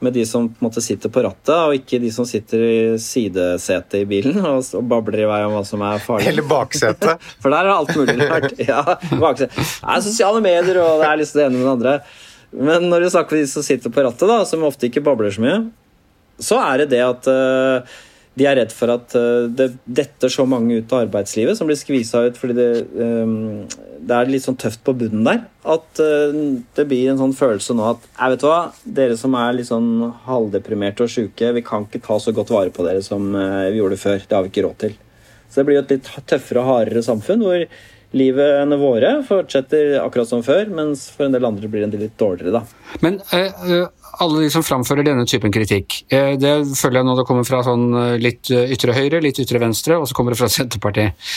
[0.00, 2.76] med de som på en måte sitter på rattet, og ikke de som sitter i
[3.00, 7.26] sidesetet i bilen og, og babler i vei om hva som er farlig Eller baksetet.
[7.42, 8.54] For der er alt mulig rart.
[8.70, 8.80] Ja,
[9.20, 11.96] bakse- det er sosiale medier, og det er liksom det ene med det andre.
[12.70, 15.30] Men når du snakker med de som sitter på rattet, da, som ofte ikke babler
[15.34, 15.58] så mye,
[16.40, 17.98] så er det det at eh,
[18.38, 21.78] de er redd for at eh, det detter så mange ut av arbeidslivet, som blir
[21.78, 22.68] skvisa ut fordi det,
[23.02, 23.34] eh,
[24.00, 25.42] det er litt sånn tøft på bunnen der.
[25.74, 26.40] At eh,
[26.78, 28.58] det blir en sånn følelse nå at jeg vet hva,
[29.00, 29.92] dere som er litt sånn
[30.26, 33.82] halvdeprimerte og sjuke, vi kan ikke ta så godt vare på dere som eh, vi
[33.82, 34.20] gjorde før.
[34.22, 34.98] Det har vi ikke råd til.
[35.50, 37.66] Så det blir jo et litt tøffere og hardere samfunn, hvor
[38.16, 42.60] livene våre fortsetter akkurat som før, mens for en del andre blir det litt dårligere,
[42.60, 42.96] da.
[43.04, 43.84] Men eh,
[44.18, 47.62] alle de som framfører denne typen kritikk, eh, det føler jeg nå det kommer fra
[47.66, 51.30] sånn eh, litt eh, ytre høyre, litt ytre venstre, og så kommer det fra Senterpartiet.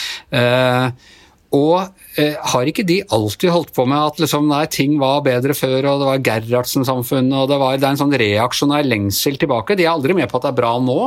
[1.54, 1.76] Og
[2.18, 6.00] har ikke de alltid holdt på med at liksom, nei, ting var bedre før, og
[6.00, 9.76] det var Gerhardsen-samfunnet, og det, var, det er en sånn reaksjonær lengsel tilbake?
[9.78, 10.98] De er aldri med på at det er bra nå.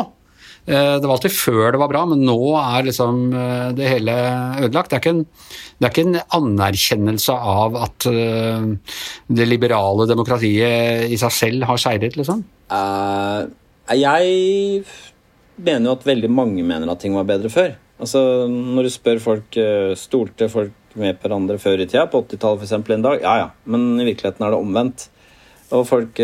[0.68, 4.16] Eh, det var alltid før det var bra, men nå er liksom eh, det hele
[4.66, 4.92] ødelagt.
[4.92, 5.22] Det er ikke en,
[5.80, 8.66] er ikke en anerkjennelse av at uh,
[9.32, 12.42] det liberale demokratiet i seg selv har seiret, liksom?
[12.68, 13.48] Uh,
[13.96, 14.84] jeg
[15.56, 17.78] mener jo at veldig mange mener at ting var bedre før.
[17.98, 18.20] Altså,
[18.52, 19.56] Når du spør folk
[19.98, 22.76] Stolte folk med hverandre før i tida, på 80-tallet f.eks.
[22.94, 23.24] en dag?
[23.24, 25.08] Ja ja, men i virkeligheten er det omvendt.
[25.72, 26.20] Og folk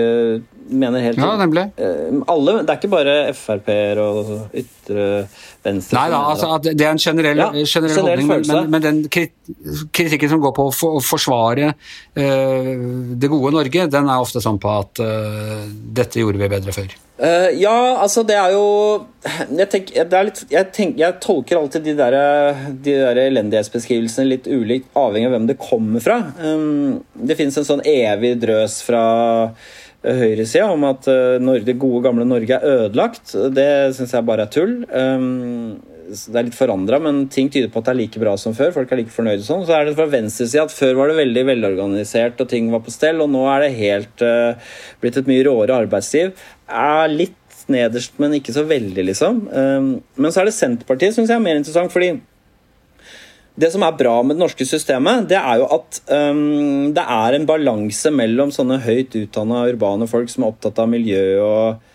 [0.69, 1.65] mener helt Ja, nemlig.
[1.79, 5.07] Uh, alle, Det er ikke bare Frp-er og ytre
[5.63, 9.01] venstre Nei da, altså, det er en generell, ja, generell, holdning, men, men, den
[9.93, 11.73] kritikken som går på å for, forsvare
[12.13, 15.01] det gode Norge, den er ofte sånn på at
[15.99, 16.93] dette gjorde vi bedre før.
[17.13, 18.63] Uh, ja, altså det er jo
[19.53, 22.15] Jeg, tenk, er litt, jeg, tenk, jeg tolker alltid de der,
[22.73, 26.17] de der elendighetsbeskrivelsene litt ulikt, avhengig av hvem det kommer fra.
[26.41, 29.03] Um, det finnes en sånn evig drøs fra
[30.03, 33.33] høyresida om at uh, det gode, gamle Norge er ødelagt.
[33.55, 34.77] Det syns jeg bare er tull.
[34.91, 35.81] Um,
[36.13, 38.73] det er litt forandra, men ting tyder på at det er like bra som før.
[38.75, 39.63] Folk er like fornøyde sånn.
[39.67, 42.93] Så er det fra venstresida at før var det veldig velorganisert og ting var på
[42.93, 46.35] stell, og nå er det helt uh, blitt et mye råere arbeidsliv.
[46.67, 47.39] Er litt
[47.71, 49.45] nederst, men ikke så veldig, liksom.
[49.47, 49.89] Um,
[50.19, 52.17] men så er det Senterpartiet, syns jeg er mer interessant, fordi
[53.59, 57.37] det som er bra med det norske systemet, det er jo at um, det er
[57.37, 61.89] en balanse mellom sånne høyt utdanna urbane folk som er opptatt av miljø og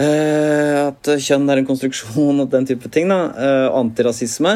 [0.00, 3.10] Uh, at kjønn er en konstruksjon og den type ting.
[3.10, 4.52] da, uh, Antirasisme.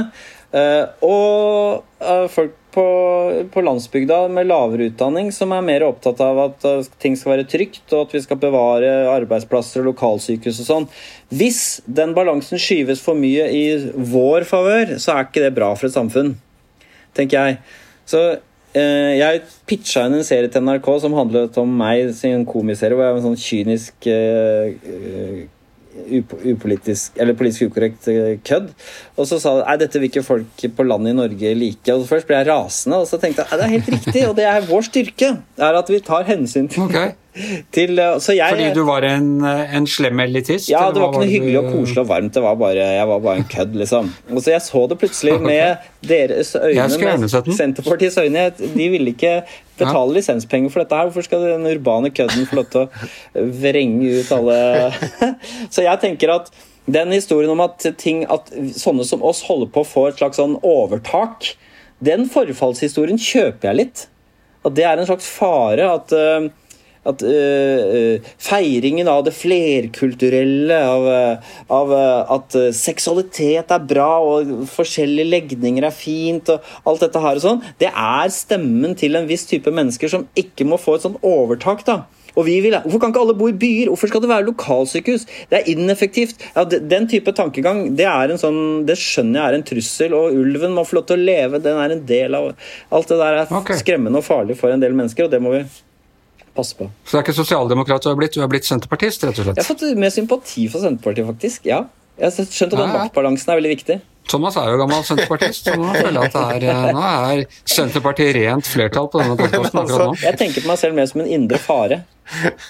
[0.55, 2.85] Uh, og folk på,
[3.55, 6.67] på, landsbygda med lavere utdanning som er mer opptatt av at
[7.03, 10.89] ting skal være trygt, og at vi skal bevare arbeidsplasser og lokalsykehus og sånn.
[11.35, 15.89] Hvis den balansen skyves for mye i vår favør, så er ikke det bra for
[15.89, 16.35] et samfunn,
[17.17, 17.63] tenker jeg.
[18.11, 18.27] Så
[18.75, 23.07] Eh, jeg pitcha inn en serie til NRK som handlet om meg, sin komiserie hvor
[23.07, 25.45] jeg var en sånn kynisk uh,
[26.11, 28.09] upolitisk, eller politisk ukorrekt
[28.47, 28.71] kødd.
[29.17, 31.97] Og så sa de nei, dette vil ikke folk på landet i Norge like.
[31.97, 34.49] Og først ble jeg rasende, og så tenkte jeg det er helt riktig, og det
[34.51, 35.35] er vår styrke.
[35.57, 37.15] Det er at vi tar hensyn til okay.
[37.75, 40.69] Til, jeg, Fordi du var en, en slem elitist?
[40.71, 42.35] Ja, det var ikke noe hyggelig og koselig og varmt.
[42.37, 44.11] Det var bare, jeg var bare en kødd, liksom.
[44.31, 48.47] Og så Jeg så det plutselig med deres øyne, med Senterpartiets øyne.
[48.61, 49.41] De ville ikke
[49.79, 51.09] betale lisenspenger for dette her.
[51.09, 54.59] Hvorfor skal den urbane kødden få lov til å vrenge ut alle
[55.75, 56.51] Så jeg tenker at
[56.85, 60.37] den historien om at, ting, at sånne som oss holder på å få et slags
[60.41, 61.55] sånn overtak,
[62.05, 64.03] den forfallshistorien kjøper jeg litt.
[64.65, 66.51] Og det er en slags fare at uh,
[67.11, 71.09] at uh, feiringen av det flerkulturelle, av,
[71.73, 77.41] av uh, at seksualitet er bra og forskjellige legninger er fint og alt dette her
[77.41, 81.09] og sånn, det er stemmen til en viss type mennesker som ikke må få et
[81.09, 81.85] sånn overtak.
[81.87, 82.05] da.
[82.35, 83.91] Og vi vil, Hvorfor kan ikke alle bo i byer?
[83.93, 85.27] Hvorfor skal det være lokalsykehus?
[85.51, 86.43] Det er ineffektivt.
[86.57, 90.35] Ja, den type tankegang det, er en sånn, det skjønner jeg er en trussel, og
[90.43, 91.63] ulven må få lov til å leve.
[91.63, 92.53] Den er en del av
[92.95, 93.79] Alt det der er okay.
[93.79, 95.65] skremmende og farlig for en del mennesker, og det må vi
[96.57, 96.89] passe på.
[97.05, 99.59] Så det er ikke sosialdemokrat du har blitt, du har blitt senterpartist, rett og slett?
[99.59, 101.69] Jeg har fått mer sympati for Senterpartiet, faktisk.
[101.71, 101.85] ja.
[102.15, 103.97] Jeg har skjønt at den maktbalansen er veldig viktig.
[104.31, 108.31] Thomas er jo gammel senterpartist, så nå føler jeg at det er, nå er Senterpartiet
[108.39, 110.21] rent flertall på denne podkasten akkurat nå.
[110.23, 111.99] Jeg tenker på meg selv mer som en indre fare.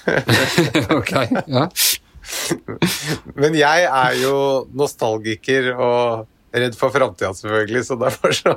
[0.98, 1.12] ok,
[1.46, 1.66] ja.
[3.38, 4.34] Men jeg er jo
[4.74, 8.56] nostalgiker og redd for framtida, selvfølgelig, så derfor så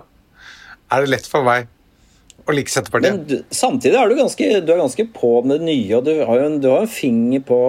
[0.87, 1.67] er det lett for meg
[2.47, 3.13] å like Senterpartiet.
[3.13, 6.13] Men du, samtidig er du ganske, du er ganske på med det nye, og du
[6.27, 7.59] har en, du har en finger på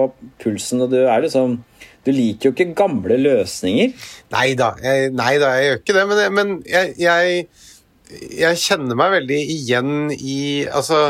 [0.41, 1.59] pulsen, og du er liksom
[2.07, 3.95] du liker jo ikke gamle løsninger.
[4.33, 6.05] Nei da, jeg, jeg gjør ikke det.
[6.09, 7.41] Men, men jeg, jeg,
[8.39, 11.01] jeg, kjenner meg veldig igjen i Altså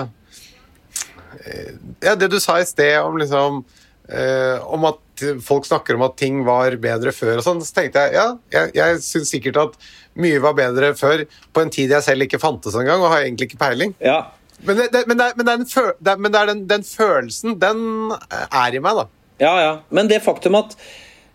[1.45, 3.61] eh, Ja, det du sa i sted om liksom
[4.09, 8.05] eh, Om at folk snakker om at ting var bedre før og sånn, så tenkte
[8.05, 12.05] jeg ja, jeg, jeg syns sikkert at mye var bedre før, på en tid jeg
[12.05, 13.93] selv ikke fantes engang, og har egentlig ikke peiling.
[14.03, 14.23] Ja.
[14.65, 15.59] Men, det, det, men, det
[16.03, 18.11] det men den, den, følelsen, den
[18.51, 19.05] er i meg, da.
[19.39, 19.75] Ja, ja.
[19.89, 20.75] Men det faktum at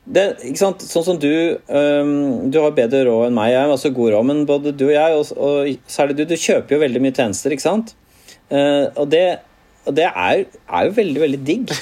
[0.05, 0.25] det,
[0.61, 4.27] Sånn som du um, Du har bedre råd enn meg, jeg har også god råd,
[4.29, 7.55] men både du og jeg, og, og særlig du, du kjøper jo veldig mye tjenester,
[7.55, 7.95] ikke sant?
[8.53, 9.25] Uh, og det,
[9.89, 11.73] og det er, er, jo veldig, veldig digg.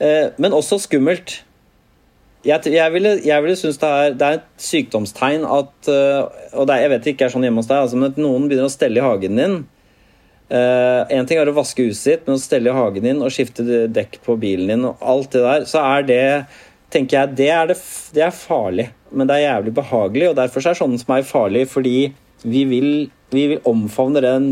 [0.00, 1.42] Uh, men også skummelt.
[2.42, 6.66] Jeg, jeg, ville, jeg ville synes det er, det er, et sykdomstegn at uh, Og
[6.66, 8.66] er, jeg vet det ikke er sånn hjemme hos deg, altså, men at noen begynner
[8.66, 9.54] å stelle i hagen din.
[10.52, 13.32] Én uh, ting er å vaske huset sitt, men å stelle i hagen din og
[13.32, 16.26] skifte dekk på bilen din og alt det der, så er det
[16.92, 17.78] tenker jeg, det er, det,
[18.12, 18.90] det er farlig.
[19.12, 21.96] Men det er jævlig behagelig, og derfor er sånne som meg farlig, fordi
[22.42, 22.90] vi vil,
[23.32, 24.48] vi vil omfavne den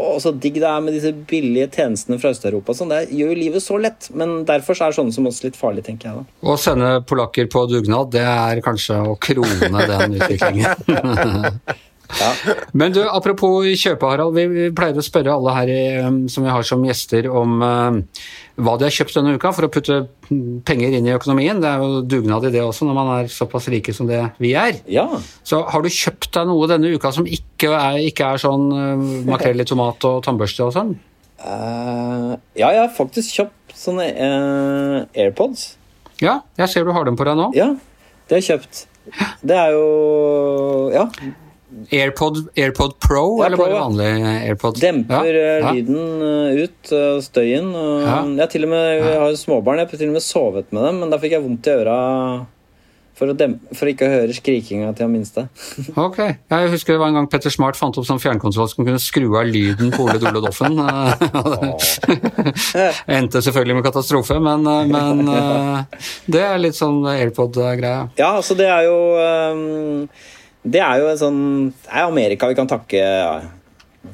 [0.00, 2.74] Å, så digg det er med disse billige tjenestene fra Øst-Europa.
[2.76, 2.92] Sånn.
[2.92, 4.08] Det gjør jo livet så lett.
[4.16, 6.38] Men derfor så er sånne som oss litt farlige, tenker jeg da.
[6.48, 11.60] Å sende polakker på dugnad, det er kanskje å krone den utviklingen.
[12.18, 12.30] Ja.
[12.76, 14.36] Men du, apropos kjøpe, Harald.
[14.36, 15.72] Vi, pleier å spørre alle her
[16.06, 17.98] um, som vi har som gjester, om uh,
[18.60, 20.00] hva de har kjøpt denne uka for å putte
[20.68, 21.60] penger inn i økonomien.
[21.62, 24.54] Det er jo dugnad i det også, når man er såpass rike som det vi
[24.58, 24.80] er.
[24.90, 25.06] ja.
[25.46, 29.06] Så har du kjøpt deg noe denne uka som ikke er, ikke er sånn uh,
[29.30, 30.94] makrell i tomat og tannbørste og sånn?
[31.40, 35.70] Uh, ja, jeg har faktisk kjøpt sånne uh, AirPods.
[36.20, 37.48] Ja, jeg ser du har dem på deg nå.
[37.56, 37.72] Ja,
[38.28, 38.86] det har jeg kjøpt.
[39.42, 41.06] Det er jo Ja.
[41.90, 44.08] AirPod, AirPod Pro, Ja, eller bare vanlig
[44.50, 44.80] AirPod?
[44.80, 45.42] Demper ja.
[45.56, 47.72] eh, lyden eh, ut, eh, støyen.
[48.04, 48.22] Ja.
[48.42, 51.04] Jeg, til og med, jeg har småbarn, jeg har til og med sovet med dem,
[51.04, 52.00] men da fikk jeg vondt i øra
[53.20, 55.44] for dempe, for å høre skrikinga til han minste.
[56.06, 56.18] Ok.
[56.24, 59.28] Jeg husker det var en gang Petter Smart fant opp sånn fjernkontroll som kunne skru
[59.36, 60.80] av lyden på Ole Dole Doffen.
[63.18, 65.24] Endte selvfølgelig med katastrofe, men, men
[66.30, 68.08] det er litt sånn AirPod-greia.
[68.20, 70.06] Ja, altså det er jo ehm,
[70.62, 71.40] Det er jo en sånn
[71.72, 73.38] Det er Amerika vi kan takke ja,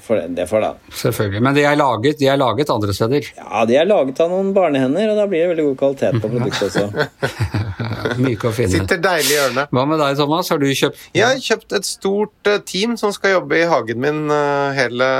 [0.03, 0.74] for det, det for, da.
[0.90, 1.40] Selvfølgelig.
[1.47, 3.28] Men de er laget, de er laget andre steder.
[3.38, 6.30] Ja, de er laget av noen barnehender, og da blir det veldig god kvalitet på
[6.32, 7.07] produktet også.
[8.24, 8.72] Myke og fine.
[8.72, 9.70] Sitter deilig i hjørnet.
[9.70, 10.51] Hva med deg, Thomas?
[10.51, 14.01] Har du kjøpt Jeg har kjøpt et stort eh, team som skal jobbe i hagen
[14.03, 15.11] min uh, hele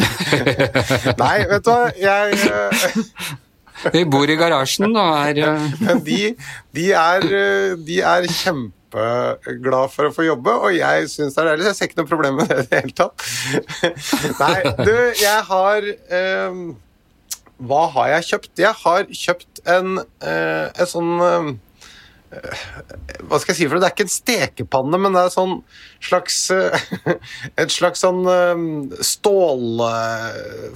[1.22, 1.78] Nei, vet du hva.
[1.96, 3.30] Jeg uh...
[3.94, 5.70] Vi bor i garasjen og er uh...
[5.80, 6.20] Men de,
[6.76, 7.24] de, er,
[7.88, 8.28] de er
[8.90, 11.66] kjempeglad for å få jobbe, og jeg syns det er deilig.
[11.70, 13.16] Jeg ser ikke noe problem med det i det hele tatt.
[14.42, 15.80] Nei, du, jeg har
[16.50, 16.76] um,
[17.60, 18.52] Hva har jeg kjøpt?
[18.58, 19.88] Jeg har kjøpt en,
[20.24, 21.50] uh, en sånn eh,
[23.26, 23.82] hva skal jeg si for det?
[23.82, 25.56] Det er ikke en stekepanne, men det er sånn
[25.98, 26.78] slags eh,
[27.60, 28.22] Et slags sånn
[29.02, 30.70] stålfat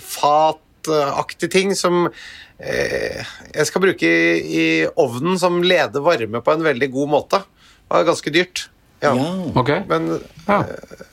[0.85, 2.09] stålfataktig ting som
[2.59, 7.43] eh, jeg skal bruke i ovnen som leder varme på en veldig god måte.
[7.91, 8.69] Det er ganske dyrt.
[9.03, 9.13] Ja.
[9.15, 9.29] Ja.
[9.61, 9.71] Ok.
[9.89, 10.09] Men,
[10.49, 10.59] Ja.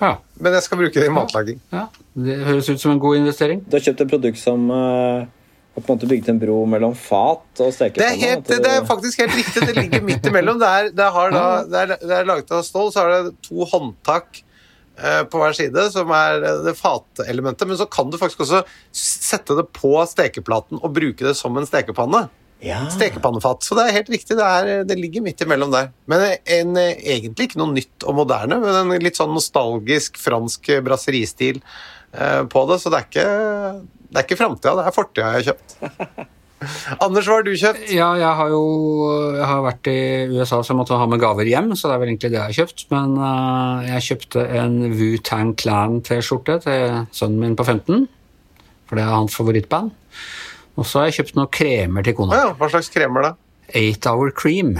[0.02, 0.12] ja.
[0.40, 1.60] men jeg skal bruke det i matlaging.
[1.74, 1.88] ja.
[2.16, 3.62] Det høres ut som en god investering.
[3.68, 5.26] Du har kjøpt et produkt som uh
[5.72, 8.12] på en måte bygget en bro mellom fat og Det stekepanne.
[8.12, 9.62] er, helt, du- det er faktisk helt riktig.
[9.70, 10.60] Det ligger midt imellom.
[10.60, 13.32] Det er, det har da, det er, det er laget av stål, så har det
[13.48, 14.42] to håndtak
[15.00, 17.66] eh, på hver side, som er eh, det fatelementet.
[17.72, 21.66] Men så kan du faktisk også sette det på stekeplaten og bruke det som en
[21.66, 22.26] stekepanne.
[22.62, 22.82] Ja.
[22.93, 23.66] Stekepannefat.
[23.66, 24.38] Så det er helt riktig.
[24.38, 25.89] Det, er, det ligger midt imellom der.
[26.12, 31.57] Men en, egentlig ikke noe nytt og moderne, men en litt sånn nostalgisk fransk brasseristil
[31.62, 32.78] eh, på det.
[32.84, 33.32] Så det er ikke,
[34.12, 36.38] det er ikke framtida, det er fortida jeg har kjøpt.
[37.01, 37.88] Anders, hva har du kjøpt?
[37.89, 38.62] Ja, jeg har jo
[39.34, 42.03] jeg har vært i USA så jeg måtte ha med gaver hjem, så det er
[42.03, 42.84] vel egentlig det jeg har kjøpt.
[42.93, 48.05] Men uh, jeg kjøpte en Wu-Tang Clan-T-skjorte til sønnen min på 15,
[48.86, 49.89] for det er hans favorittband.
[50.80, 52.44] Og så har jeg kjøpt noen kremer til kona.
[52.44, 53.34] ja, hva slags kremer, da?
[53.78, 54.76] Eight Hour Cream.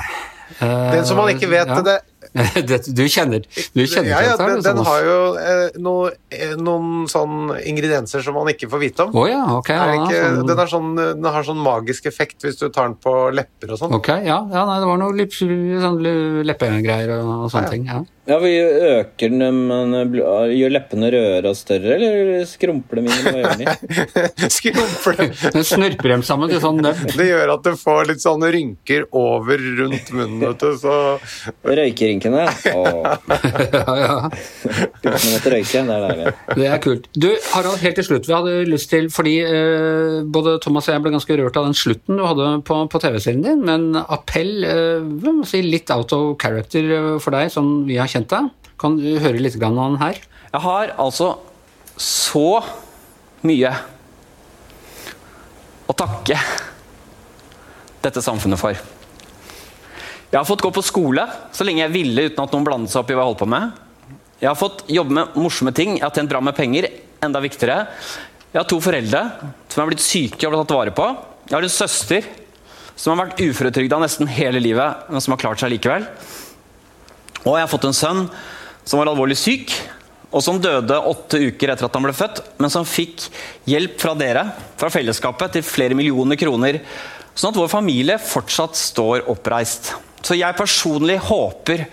[0.60, 1.82] Eh, Den som man ikke vet ja.
[1.86, 2.00] det,
[2.96, 3.44] du kjenner,
[3.76, 8.38] du kjenner ja, ja, den, den har jo eh, noe, eh, noen sånn ingredienser som
[8.38, 9.16] man ikke får vite om.
[9.16, 9.72] Å ja, ok.
[9.74, 12.98] Er ja, ikke, sånn- den, sånn, den har sånn magisk effekt hvis du tar den
[13.04, 13.96] på lepper og sånn.
[13.98, 16.00] Ok, ja, ja nei, det var noe lipp, sånn
[16.48, 17.88] leppegreier og, og sånne ting.
[17.92, 18.04] Ja.
[18.32, 23.28] Ja, vi øker den, men gjør leppene rødere og større, eller skrumper dem inn?
[23.28, 24.50] eller Hva gjør de?
[24.58, 25.34] Skrumper dem.
[25.58, 27.02] Den snurper dem sammen til sånn nebb.
[27.12, 30.96] Det gjør at du får litt sånne rynker over rundt munnen, vet du, så
[31.68, 32.46] Røykerynkene.
[32.72, 33.02] Åh,
[33.74, 34.16] ja, ja.
[35.02, 35.84] uten å måtte røyke.
[35.92, 36.34] Det er deilig.
[36.62, 37.10] Det er kult.
[37.16, 38.30] Du, Harald, helt til slutt.
[38.30, 41.78] Vi hadde lyst til, fordi eh, både Thomas og jeg ble ganske rørt av den
[41.78, 46.96] slutten du hadde på, på TV-serien din, men appell, eh, si litt out of character
[46.96, 48.50] eh, for deg, som vi har kjent deg.
[48.82, 50.20] Kan du høre litt om han her?
[50.52, 51.36] Jeg har altså
[51.98, 52.62] så
[53.48, 53.72] mye
[55.88, 56.38] å takke
[58.02, 58.76] dette samfunnet for.
[60.32, 63.04] Jeg har fått gå på skole så lenge jeg ville uten at noen blandet seg
[63.04, 63.72] opp i hva jeg holdt på med.
[64.42, 66.88] Jeg har fått jobbe med morsomme ting, jeg har tjent bra med penger.
[67.22, 67.84] Enda viktigere.
[68.52, 69.20] Jeg har to foreldre
[69.70, 71.10] som er blitt syke og blitt tatt vare på.
[71.46, 72.30] Jeg har en søster
[72.96, 76.08] som har vært uføretrygda nesten hele livet, men som har klart seg likevel.
[77.46, 78.22] Og jeg har fått en sønn
[78.86, 79.74] som var alvorlig syk,
[80.32, 83.26] og som døde åtte uker etter at han ble født, men som fikk
[83.68, 84.46] hjelp fra dere,
[84.80, 86.80] fra fellesskapet, til flere millioner kroner,
[87.36, 89.94] sånn at vår familie fortsatt står oppreist.
[90.24, 91.86] Så jeg personlig håper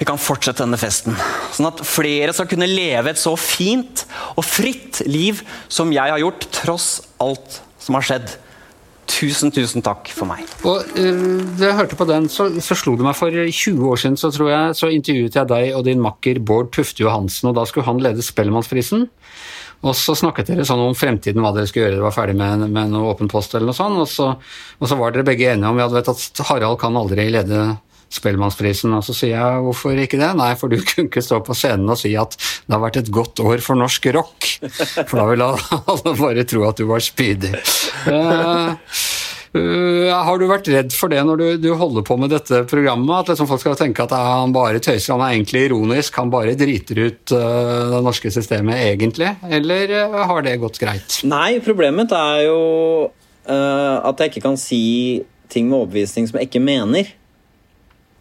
[0.00, 1.16] vi kan fortsette denne festen,
[1.52, 6.22] sånn at flere skal kunne leve et så fint og fritt liv som jeg har
[6.22, 6.86] gjort, tross
[7.20, 8.30] alt som har skjedd.
[9.20, 10.42] Tusen, tusen takk for meg.
[10.64, 14.00] Og uh, Da jeg hørte på den, så, så, slo det meg for 20 år
[14.00, 17.58] siden så tror jeg, så intervjuet jeg deg og din makker Bård Tufte Johansen, og
[17.58, 19.06] da skulle han lede Spellemannsprisen.
[19.80, 22.66] Og så snakket dere sånn om fremtiden, hva dere skulle gjøre, dere var ferdig med,
[22.68, 24.32] med noe åpen post eller noe sånt, og så,
[24.76, 27.62] og så var dere begge enige om ja, vet at Harald kan aldri lede
[28.10, 28.92] Spellemannsprisen.
[28.96, 30.32] Og så sier jeg hvorfor ikke det?
[30.38, 33.12] Nei, for du kunne ikke stå på scenen og si at det har vært et
[33.14, 34.50] godt år for norsk rock.
[34.60, 37.54] For da ville alle bare tro at du var spydig.
[39.50, 43.24] Uh, har du vært redd for det når du, du holder på med dette programmet?
[43.24, 46.54] At liksom folk skal tenke at han bare tøyser, han er egentlig ironisk, han bare
[46.58, 49.32] driter ut uh, det norske systemet egentlig?
[49.50, 49.96] Eller
[50.30, 51.22] har det gått greit?
[51.26, 52.60] Nei, problemet er jo
[53.50, 54.78] at jeg ikke kan si
[55.50, 57.08] ting med overbevisning som jeg ikke mener.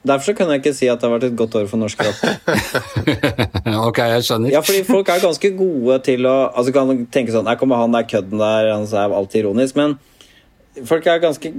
[0.09, 2.21] Derfor kan jeg ikke si at det har vært et godt år for norsk rock.
[3.89, 4.53] ok, jeg skjønner.
[4.53, 7.93] Ja, fordi folk er ganske gode til å altså kan tenke sånn Her kommer han
[7.93, 9.77] der kødden der, han er alltid ironisk.
[9.79, 9.99] Men
[10.89, 11.53] folk er ganske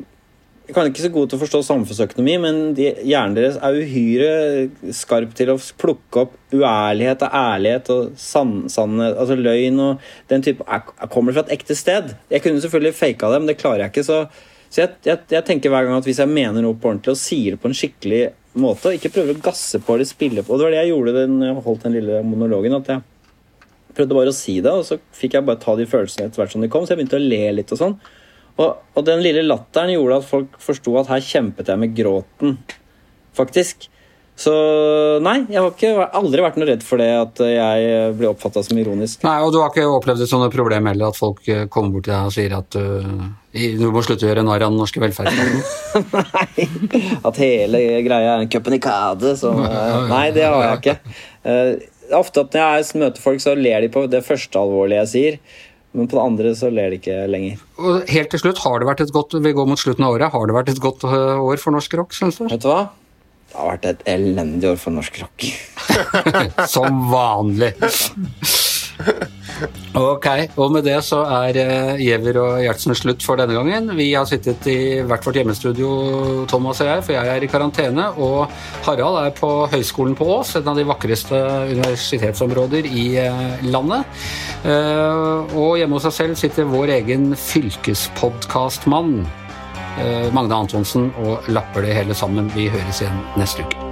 [0.70, 5.32] kan ikke så gode til å forstå samfunnsøkonomi, men de, hjernen deres er uhyre skarp
[5.38, 10.62] til å plukke opp uærlighet og ærlighet og sann, sannhet, altså løgn og den type
[10.70, 12.14] Jeg kommer fra et ekte sted.
[12.30, 14.06] Jeg kunne selvfølgelig faka det, men det klarer jeg ikke.
[14.06, 14.22] så
[14.70, 17.18] så jeg, jeg, jeg, tenker hver gang at hvis jeg mener noe på ordentlig og
[17.18, 18.20] sier det på en skikkelig
[18.58, 21.12] måte, ikke prøver å gasse på eller spille på Og det var det jeg gjorde
[21.14, 22.74] da jeg holdt den lille monologen.
[22.80, 23.04] at jeg
[23.94, 26.54] prøvde bare å si det, og så fikk jeg bare ta de følelsene etter hvert
[26.54, 26.86] som de kom.
[26.86, 27.96] Så jeg begynte å le litt og sånn.
[28.60, 32.58] Og, og den lille latteren gjorde at folk forsto at her kjempet jeg med gråten,
[33.36, 33.88] faktisk.
[34.40, 34.52] Så
[35.20, 38.78] nei, jeg har ikke, aldri vært noe redd for det at jeg blir oppfatta som
[38.80, 39.24] ironisk.
[39.26, 42.08] Nei, Og du har ikke opplevd et sånt problem heller, at folk eh, kommer bort
[42.08, 45.00] til deg og sier at uh, du må slutte å gjøre narr av den norske
[45.02, 45.62] velferdsstaten?
[46.14, 46.66] nei,
[47.26, 51.16] at hele greia er en cupenicade som uh, nei, det har jeg ikke.
[51.42, 55.12] Uh, ofte at når jeg møter folk, så ler de på det første alvorlige jeg
[55.14, 55.40] sier.
[55.90, 57.58] Men på det andre så ler de ikke lenger.
[57.82, 60.30] Og helt til slutt, har det vært et godt, Vi går mot slutten av året.
[60.30, 62.46] Har det vært et godt år for norsk rock, Synes du?
[62.46, 62.84] Vet du hva?
[63.50, 65.48] Det har vært et elendig år for norsk rock.
[66.76, 67.74] Som vanlig.
[70.00, 73.90] Ok, og med det så er uh, Giæver og Gjertsen slutt for denne gangen.
[73.98, 75.90] Vi har sittet i hvert vårt hjemmestudio,
[76.48, 78.06] Thomas og jeg, for jeg er i karantene.
[78.22, 78.46] Og
[78.86, 81.42] Harald er på Høgskolen på Ås, et av de vakreste
[81.74, 84.24] universitetsområder i uh, landet.
[84.64, 89.20] Uh, og hjemme hos seg selv sitter vår egen fylkespodkastmann.
[89.98, 92.50] Eh, Magne Antonsen og lapper det hele sammen.
[92.54, 93.89] Vi høres igjen neste uke.